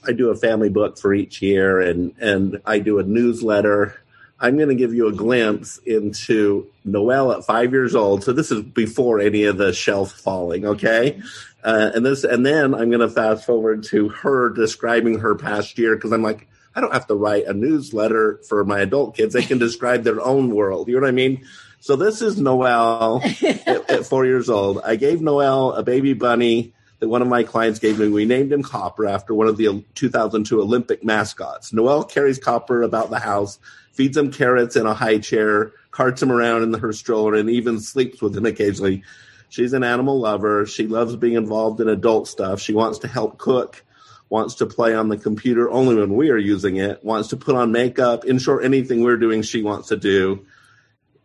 [0.07, 4.01] I do a family book for each year and, and I do a newsletter
[4.43, 8.25] I'm going to give you a glimpse into Noelle at five years old.
[8.25, 10.65] So this is before any of the shelf falling.
[10.65, 11.21] Okay.
[11.63, 15.77] Uh, and this, and then I'm going to fast forward to her describing her past
[15.79, 15.97] year.
[15.97, 19.33] Cause I'm like, I don't have to write a newsletter for my adult kids.
[19.33, 20.89] They can describe their own world.
[20.89, 21.45] You know what I mean?
[21.79, 24.81] So this is Noelle at, at four years old.
[24.83, 28.09] I gave Noelle a baby bunny that one of my clients gave me.
[28.09, 31.71] We named him Copper after one of the 2002 Olympic mascots.
[31.71, 33.57] Noelle carries Copper about the house
[33.93, 37.79] feeds him carrots in a high chair, carts him around in her stroller, and even
[37.79, 39.03] sleeps with him occasionally.
[39.49, 40.65] She's an animal lover.
[40.65, 42.59] She loves being involved in adult stuff.
[42.59, 43.83] She wants to help cook,
[44.29, 47.55] wants to play on the computer only when we are using it, wants to put
[47.55, 48.25] on makeup.
[48.25, 50.45] In short, anything we're doing, she wants to do.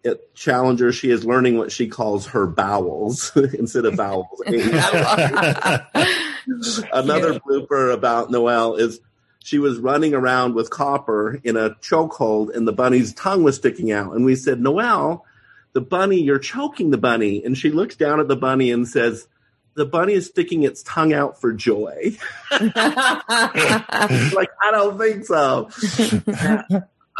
[0.04, 4.28] At Challenger, she is learning what she calls her bowels instead of vowels.
[6.92, 9.00] Another blooper about Noelle is
[9.48, 13.90] she was running around with Copper in a chokehold, and the bunny's tongue was sticking
[13.90, 14.14] out.
[14.14, 15.24] And we said, Noelle,
[15.72, 17.42] the bunny, you're choking the bunny.
[17.42, 19.26] And she looks down at the bunny and says,
[19.72, 22.18] the bunny is sticking its tongue out for joy.
[22.50, 25.70] like, I don't think so.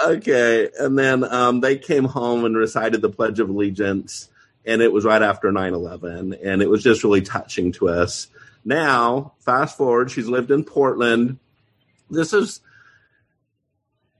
[0.07, 0.69] okay.
[0.79, 4.29] And then um, they came home and recited the Pledge of Allegiance.
[4.67, 6.35] And it was right after 9 11.
[6.35, 8.27] And it was just really touching to us.
[8.67, 11.39] Now, fast forward, she's lived in Portland.
[12.11, 12.61] This is,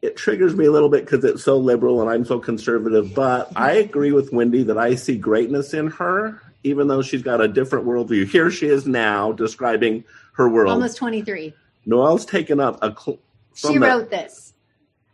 [0.03, 3.15] it triggers me a little bit because it's so liberal and I'm so conservative.
[3.15, 7.41] But I agree with Wendy that I see greatness in her even though she's got
[7.41, 8.29] a different worldview.
[8.29, 10.71] Here she is now describing her world.
[10.71, 11.55] Almost 23.
[11.87, 12.95] Noelle's taken up a.
[12.97, 13.19] Cl-
[13.55, 14.55] she the, wrote this.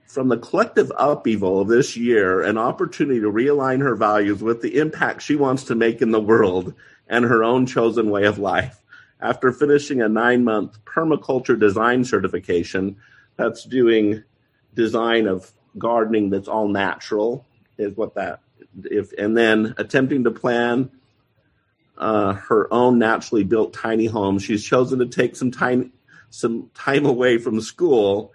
[0.06, 4.78] From the collective upheaval of this year, an opportunity to realign her values with the
[4.78, 6.74] impact she wants to make in the world
[7.08, 8.80] and her own chosen way of life.
[9.24, 12.96] After finishing a nine month permaculture design certification,
[13.36, 14.22] that's doing
[14.74, 17.46] design of gardening that's all natural,
[17.78, 18.40] is what that
[18.84, 20.90] if and then attempting to plan
[21.96, 24.38] uh, her own naturally built tiny home.
[24.38, 25.92] She's chosen to take some time
[26.28, 28.32] some time away from school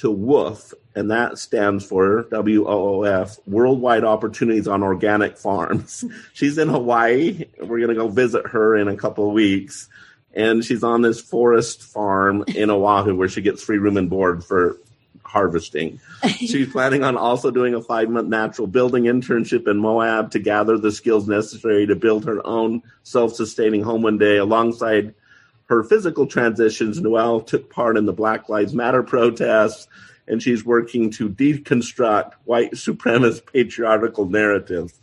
[0.00, 6.06] to WOOF, and that stands for W O O F, Worldwide Opportunities on Organic Farms.
[6.32, 7.44] she's in Hawaii.
[7.58, 9.88] We're going to go visit her in a couple of weeks.
[10.32, 14.42] And she's on this forest farm in Oahu where she gets free room and board
[14.42, 14.78] for
[15.22, 16.00] harvesting.
[16.28, 20.76] She's planning on also doing a five month natural building internship in Moab to gather
[20.76, 24.38] the skills necessary to build her own self sustaining home one day.
[24.38, 25.14] Alongside
[25.70, 29.86] her physical transitions, Noelle took part in the Black Lives Matter protests,
[30.26, 35.00] and she's working to deconstruct white supremacist patriarchal narratives.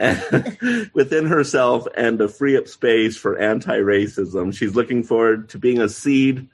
[0.94, 4.56] within herself and to free up space for anti racism.
[4.56, 6.48] She's looking forward to being a seed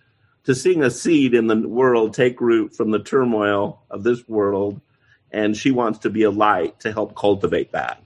[0.45, 4.81] to seeing a seed in the world take root from the turmoil of this world,
[5.31, 8.03] and she wants to be a light to help cultivate that.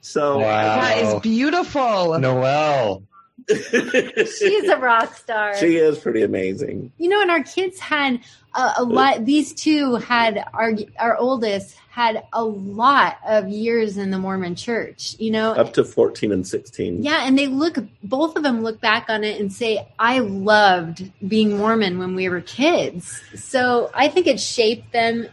[0.00, 0.80] So wow.
[0.80, 3.02] that is beautiful, Noelle.
[3.48, 5.56] She's a rock star.
[5.56, 6.92] She is pretty amazing.
[6.98, 8.20] You know, and our kids had
[8.54, 9.24] a, a lot.
[9.24, 15.16] These two had our our oldest had a lot of years in the Mormon church,
[15.18, 17.02] you know, up to 14 and 16.
[17.02, 17.26] Yeah.
[17.26, 21.58] And they look, both of them look back on it and say, I loved being
[21.58, 23.20] Mormon when we were kids.
[23.34, 25.26] So I think it shaped them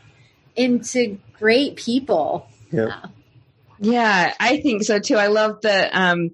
[0.55, 2.47] into great people.
[2.71, 3.05] Yeah.
[3.77, 5.17] Yeah, I think so too.
[5.17, 6.31] I love the, um,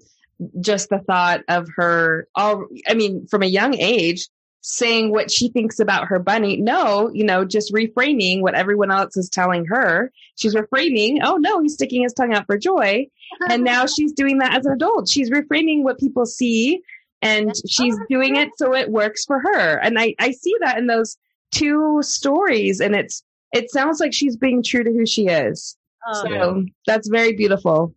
[0.60, 4.28] just the thought of her all, I mean, from a young age,
[4.62, 6.56] saying what she thinks about her bunny.
[6.56, 10.12] No, you know, just reframing what everyone else is telling her.
[10.36, 13.06] She's reframing, oh no, he's sticking his tongue out for joy.
[13.48, 15.08] And now she's doing that as an adult.
[15.10, 16.80] She's reframing what people see
[17.20, 19.78] and she's oh, doing it so it works for her.
[19.78, 21.16] And I, I see that in those
[21.50, 23.22] two stories and it's,
[23.52, 25.76] it sounds like she's being true to who she is.
[26.06, 26.24] Oh.
[26.24, 27.94] So that's very beautiful.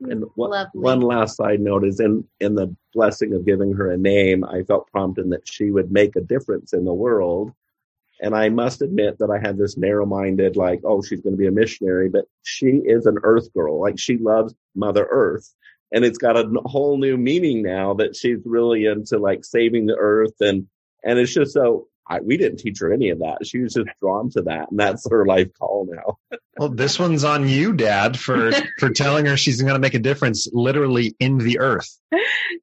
[0.00, 3.90] Hmm, and one, one last side note is in, in the blessing of giving her
[3.90, 7.52] a name, I felt prompted that she would make a difference in the world.
[8.20, 11.38] And I must admit that I had this narrow minded, like, oh, she's going to
[11.38, 13.80] be a missionary, but she is an earth girl.
[13.80, 15.52] Like she loves Mother Earth.
[15.92, 19.96] And it's got a whole new meaning now that she's really into like saving the
[19.96, 20.34] earth.
[20.40, 20.66] And,
[21.04, 23.46] and it's just so I, we didn't teach her any of that.
[23.46, 26.38] She was just drawn to that, and that's her life call now.
[26.56, 29.98] well, this one's on you, Dad, for for telling her she's going to make a
[29.98, 31.98] difference, literally in the earth,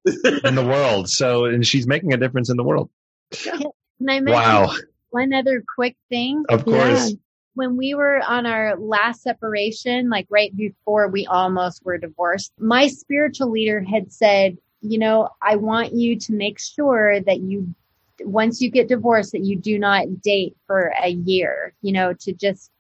[0.06, 1.10] in the world.
[1.10, 2.90] So, and she's making a difference in the world.
[3.32, 4.74] Can I wow.
[5.10, 6.46] one other quick thing?
[6.50, 7.12] Of course.
[7.12, 7.16] Yeah.
[7.56, 12.88] When we were on our last separation, like right before we almost were divorced, my
[12.88, 17.76] spiritual leader had said, you know, I want you to make sure that you
[18.22, 22.34] once you get divorced that you do not date for a year, you know, to
[22.34, 22.72] just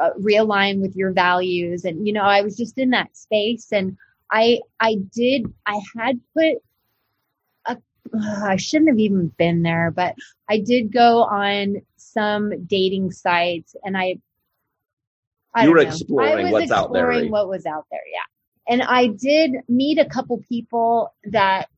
[0.00, 1.84] uh, realign with your values.
[1.84, 3.96] And, you know, I was just in that space and
[4.30, 6.56] I, I did, I had put
[7.66, 10.14] a, uh, I shouldn't have even been there, but
[10.48, 14.18] I did go on some dating sites and I,
[15.54, 17.06] I you were exploring what's out there.
[17.06, 17.30] Right?
[17.30, 18.00] What was out there.
[18.10, 18.72] Yeah.
[18.72, 21.68] And I did meet a couple people that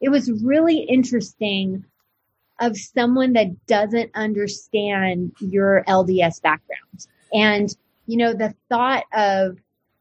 [0.00, 1.84] it was really interesting
[2.62, 7.08] of someone that doesn't understand your LDS background.
[7.34, 9.58] And, you know, the thought of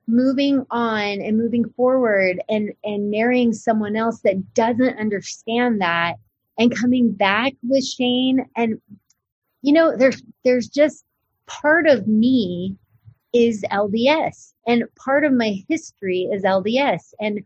[0.08, 6.16] moving on and moving forward and, and marrying someone else that doesn't understand that
[6.60, 8.46] and coming back with Shane.
[8.56, 8.80] And,
[9.64, 11.04] you know, there's, there's just
[11.48, 12.76] part of me
[13.34, 17.42] is LDS and part of my history is LDS and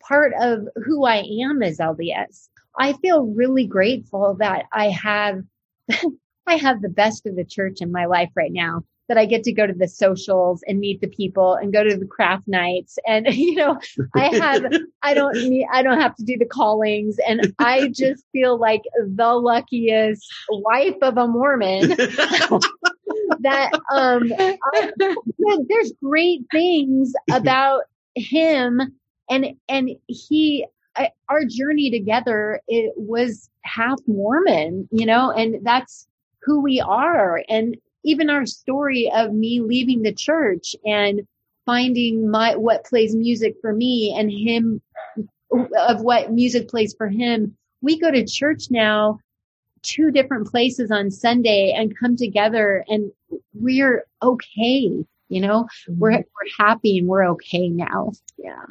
[0.00, 2.48] part of who I am is LDS.
[2.78, 5.42] I feel really grateful that I have
[6.46, 9.42] I have the best of the church in my life right now that I get
[9.42, 12.96] to go to the socials and meet the people and go to the craft nights.
[13.08, 13.76] And, you know,
[14.14, 14.64] I have,
[15.02, 17.16] I don't need, I don't have to do the callings.
[17.26, 21.88] And I just feel like the luckiest wife of a Mormon
[23.40, 24.92] that, um, I,
[25.68, 27.82] there's great things about
[28.14, 28.80] him
[29.28, 30.66] and, and he,
[30.96, 36.08] I, our journey together, it was half Mormon, you know, and that's
[36.42, 37.42] who we are.
[37.48, 41.26] And even our story of me leaving the church and
[41.66, 44.80] finding my what plays music for me and him
[45.78, 49.18] of what music plays for him we go to church now
[49.82, 53.12] two different places on sunday and come together and
[53.54, 55.98] we're okay you know mm-hmm.
[55.98, 58.64] we're we're happy and we're okay now yeah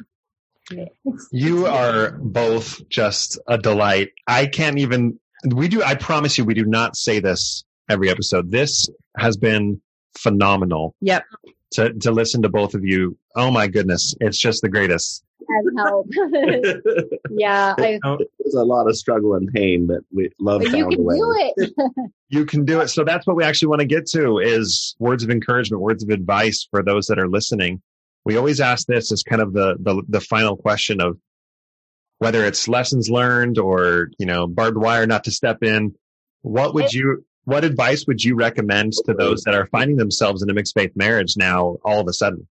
[1.32, 5.18] you are both just a delight i can't even
[5.54, 9.80] we do i promise you we do not say this every episode this has been
[10.18, 10.94] phenomenal.
[11.00, 11.24] Yep.
[11.72, 13.16] To to listen to both of you.
[13.36, 15.24] Oh my goodness, it's just the greatest.
[15.76, 16.14] Helped.
[17.30, 17.98] yeah, I,
[18.38, 20.62] there's a lot of struggle and pain, but we love.
[20.62, 21.72] But you can do it.
[22.28, 22.88] you can do it.
[22.88, 26.10] So that's what we actually want to get to is words of encouragement, words of
[26.10, 27.82] advice for those that are listening.
[28.24, 31.18] We always ask this as kind of the the, the final question of
[32.18, 35.94] whether it's lessons learned or you know barbed wire not to step in.
[36.42, 40.50] What would you what advice would you recommend to those that are finding themselves in
[40.50, 42.46] a mixed faith marriage now all of a sudden?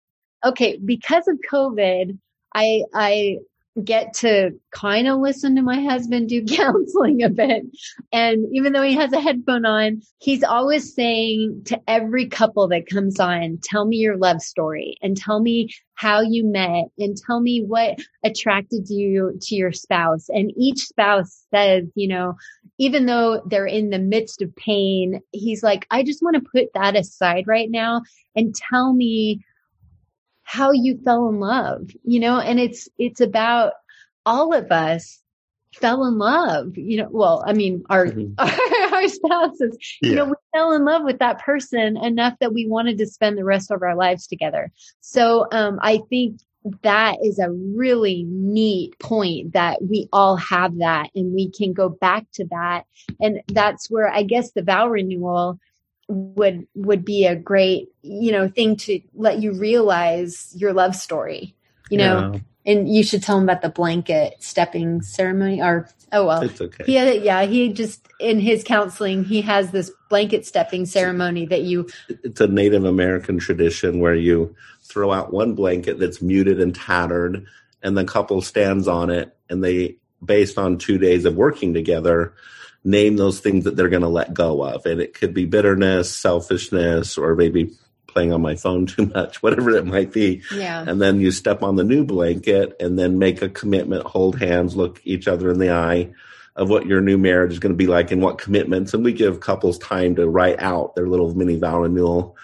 [0.45, 2.17] Okay, because of COVID,
[2.53, 3.37] I I
[3.83, 7.63] get to kind of listen to my husband do counseling a bit.
[8.11, 12.87] And even though he has a headphone on, he's always saying to every couple that
[12.87, 17.41] comes on, tell me your love story and tell me how you met and tell
[17.41, 20.27] me what attracted you to your spouse.
[20.29, 22.35] And each spouse says, you know,
[22.77, 26.73] even though they're in the midst of pain, he's like, I just want to put
[26.73, 28.01] that aside right now
[28.35, 29.41] and tell me
[30.45, 33.73] how you fell in love, you know, and it's, it's about
[34.25, 35.21] all of us
[35.73, 38.33] fell in love, you know, well, I mean, our, mm-hmm.
[38.93, 40.09] our, spouses, yeah.
[40.09, 43.37] you know, we fell in love with that person enough that we wanted to spend
[43.37, 44.71] the rest of our lives together.
[45.01, 46.39] So, um, I think
[46.81, 51.89] that is a really neat point that we all have that and we can go
[51.89, 52.85] back to that.
[53.19, 55.59] And that's where I guess the vow renewal
[56.07, 61.55] would would be a great you know thing to let you realize your love story
[61.89, 62.31] you know?
[62.33, 62.39] Yeah.
[62.73, 66.41] and you should tell him about the blanket stepping ceremony or oh well.
[66.41, 66.83] It's okay.
[66.85, 71.63] He had yeah he just in his counseling he has this blanket stepping ceremony that
[71.63, 76.73] you it's a native american tradition where you throw out one blanket that's muted and
[76.73, 77.45] tattered
[77.83, 82.33] and the couple stands on it and they based on two days of working together
[82.85, 84.85] name those things that they're going to let go of.
[84.85, 87.71] And it could be bitterness, selfishness, or maybe
[88.07, 90.41] playing on my phone too much, whatever it might be.
[90.53, 90.85] Yeah.
[90.87, 94.75] And then you step on the new blanket and then make a commitment, hold hands,
[94.75, 96.13] look each other in the eye
[96.55, 98.93] of what your new marriage is going to be like and what commitments.
[98.93, 102.37] And we give couples time to write out their little mini vow renewal.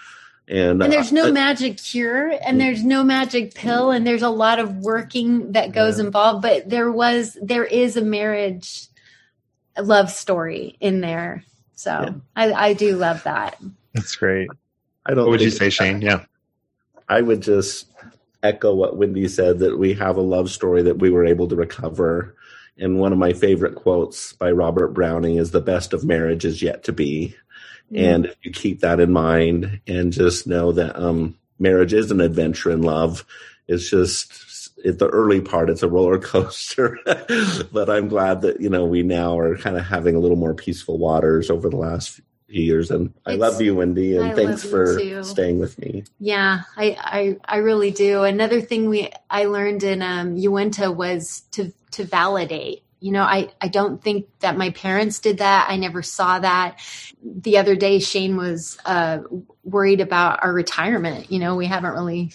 [0.48, 4.28] And, and there's no uh, magic cure and there's no magic pill and there's a
[4.28, 6.06] lot of working that goes yeah.
[6.06, 8.88] involved, but there was, there is a marriage
[9.80, 11.44] love story in there.
[11.74, 12.12] So yeah.
[12.36, 13.60] I, I do love that.
[13.94, 14.48] That's great.
[15.06, 15.24] I don't.
[15.24, 16.00] What would you say, Shane?
[16.00, 16.24] Yeah,
[17.08, 17.86] I would just
[18.42, 21.56] echo what Wendy said that we have a love story that we were able to
[21.56, 22.36] recover.
[22.78, 26.62] And one of my favorite quotes by Robert Browning is the best of marriage is
[26.62, 27.36] yet to be.
[27.92, 27.98] Mm.
[27.98, 32.20] And if you keep that in mind and just know that um, marriage is an
[32.20, 33.24] adventure in love,
[33.68, 34.32] it's just
[34.84, 36.98] at the early part, it's a roller coaster.
[37.72, 40.54] but I'm glad that, you know, we now are kind of having a little more
[40.54, 42.90] peaceful waters over the last few years.
[42.90, 45.24] And I love you, Wendy, and I thanks for too.
[45.24, 46.04] staying with me.
[46.18, 48.24] Yeah, I, I, I really do.
[48.24, 52.82] Another thing we, I learned in, um, Uinta was to, to validate.
[53.00, 55.66] You know, I, I don't think that my parents did that.
[55.68, 56.78] I never saw that.
[57.20, 59.18] The other day, Shane was uh,
[59.64, 61.32] worried about our retirement.
[61.32, 62.32] You know, we haven't really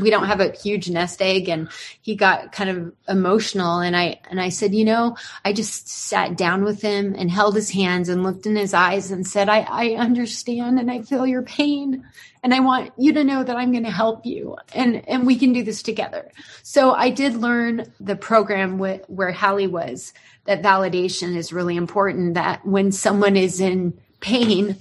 [0.00, 1.68] we don't have a huge nest egg and
[2.00, 6.36] he got kind of emotional and I and I said, you know, I just sat
[6.36, 9.60] down with him and held his hands and looked in his eyes and said, I,
[9.60, 12.04] I understand and I feel your pain
[12.42, 15.36] and I want you to know that I'm going to help you and and we
[15.36, 16.30] can do this together.
[16.62, 20.12] So I did learn the program with, where Hallie was
[20.44, 24.76] that validation is really important that when someone is in pain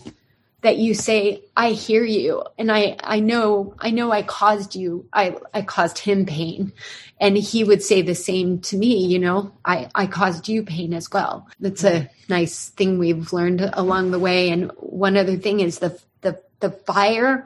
[0.61, 5.07] that you say i hear you and i i know i know i caused you
[5.13, 6.73] i i caused him pain.
[7.21, 10.93] And he would say the same to me you know i i caused you pain
[10.93, 11.47] as well.
[11.59, 14.49] That's a nice thing we've learned along the way.
[14.49, 17.45] And one other thing is the the the fire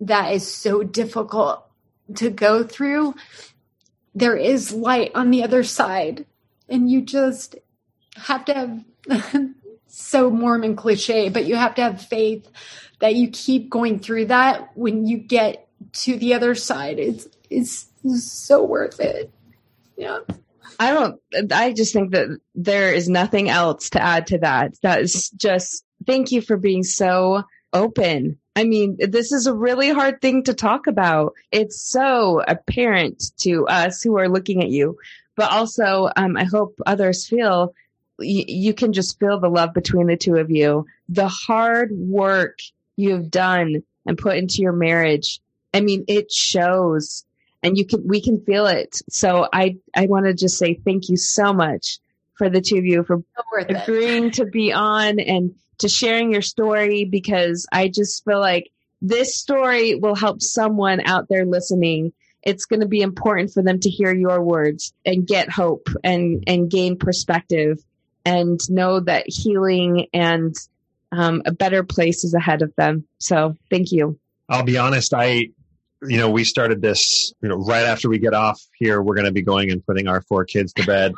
[0.00, 1.64] that is so difficult
[2.16, 3.14] to go through.
[4.14, 6.26] There is light on the other side
[6.68, 7.56] and you just
[8.16, 9.54] have to have
[9.88, 12.48] so Mormon cliche, but you have to have faith
[13.00, 16.98] that you keep going through that when you get to the other side.
[16.98, 17.88] It's it's
[18.22, 19.32] so worth it.
[19.96, 20.20] Yeah.
[20.80, 21.20] I don't,
[21.52, 24.74] I just think that there is nothing else to add to that.
[24.82, 27.42] That is just, thank you for being so
[27.72, 28.38] open.
[28.54, 31.34] I mean, this is a really hard thing to talk about.
[31.50, 34.98] It's so apparent to us who are looking at you,
[35.36, 37.74] but also, um, I hope others feel
[38.20, 40.86] you, you can just feel the love between the two of you.
[41.08, 42.58] The hard work
[42.96, 45.40] you've done and put into your marriage.
[45.74, 47.24] I mean, it shows
[47.62, 49.00] and you can, we can feel it.
[49.08, 51.98] So I, I want to just say thank you so much
[52.34, 53.22] for the two of you for
[53.68, 58.70] agreeing to be on and to sharing your story because I just feel like
[59.02, 62.12] this story will help someone out there listening.
[62.42, 66.42] It's going to be important for them to hear your words and get hope and,
[66.46, 67.82] and gain perspective
[68.24, 70.54] and know that healing and
[71.12, 73.06] um, a better place is ahead of them.
[73.18, 74.18] So thank you.
[74.48, 75.14] I'll be honest.
[75.14, 75.48] I,
[76.02, 79.26] you know, we started this, you know, right after we get off here, we're going
[79.26, 81.12] to be going and putting our four kids to bed.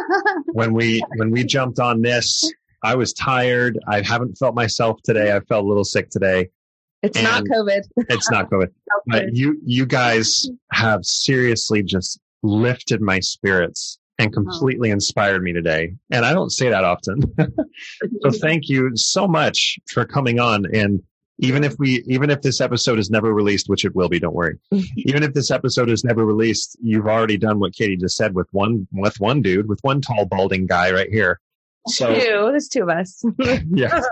[0.52, 2.50] when we, when we jumped on this,
[2.82, 3.78] I was tired.
[3.86, 5.34] I haven't felt myself today.
[5.34, 6.48] I felt a little sick today.
[7.02, 7.82] It's and not COVID.
[7.96, 8.68] it's not COVID.
[9.04, 14.94] But you, you guys have seriously just lifted my spirits and completely oh.
[14.94, 15.94] inspired me today.
[16.10, 17.22] And I don't say that often.
[18.22, 20.66] so thank you so much for coming on.
[20.74, 21.02] And
[21.38, 24.34] even if we, even if this episode is never released, which it will be, don't
[24.34, 24.58] worry.
[24.96, 28.46] even if this episode is never released, you've already done what Katie just said with
[28.52, 31.40] one, with one dude, with one tall, balding guy right here.
[31.88, 33.24] So two, there's two of us.
[33.70, 34.06] yes.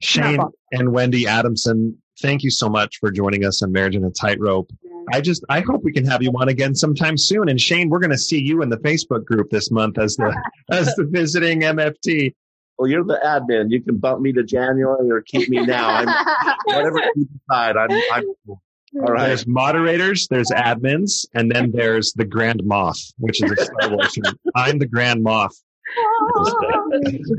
[0.00, 0.40] Shane
[0.72, 4.72] and Wendy Adamson, thank you so much for joining us on Marriage in a Tightrope.
[5.12, 7.48] I just I hope we can have you on again sometime soon.
[7.48, 10.34] And Shane, we're going to see you in the Facebook group this month as the
[10.70, 12.34] as the visiting MFT.
[12.78, 13.70] Well, you're the admin.
[13.70, 15.88] You can bump me to January or keep me now.
[15.88, 17.76] I'm, whatever you decide.
[17.76, 19.28] I'm, I'm all right.
[19.28, 24.18] There's moderators, there's admins, and then there's the Grand Moff, which is a Star Wars.
[24.56, 25.54] I'm the Grand Moff.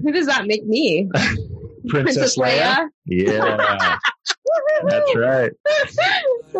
[0.03, 1.09] Who does that make me?
[1.87, 2.75] Princess, Princess Leia?
[2.75, 2.89] Leia?
[3.05, 3.97] Yeah.
[4.83, 5.51] That's right.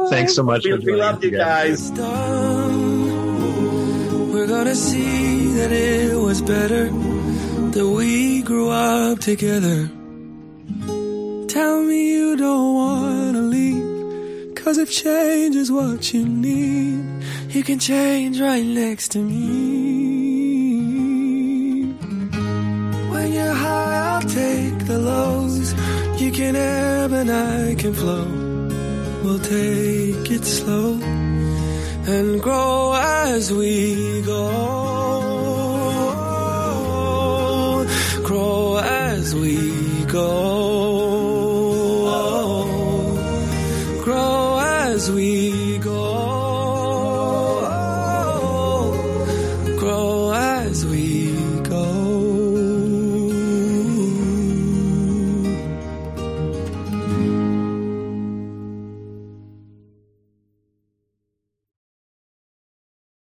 [0.10, 0.66] Thanks so much.
[0.66, 1.92] We, we love you guys.
[4.32, 9.90] We're gonna see that it was better that we grew up together.
[11.48, 14.56] Tell me you don't wanna leave.
[14.56, 17.04] Cause if change is what you need,
[17.50, 19.42] you can change right next to me.
[23.10, 25.74] When you're high, I'll take the lows.
[26.22, 28.26] You can ebb and I can flow.
[29.24, 34.46] We'll take it slow and grow as we go.
[38.24, 40.71] Grow as we go.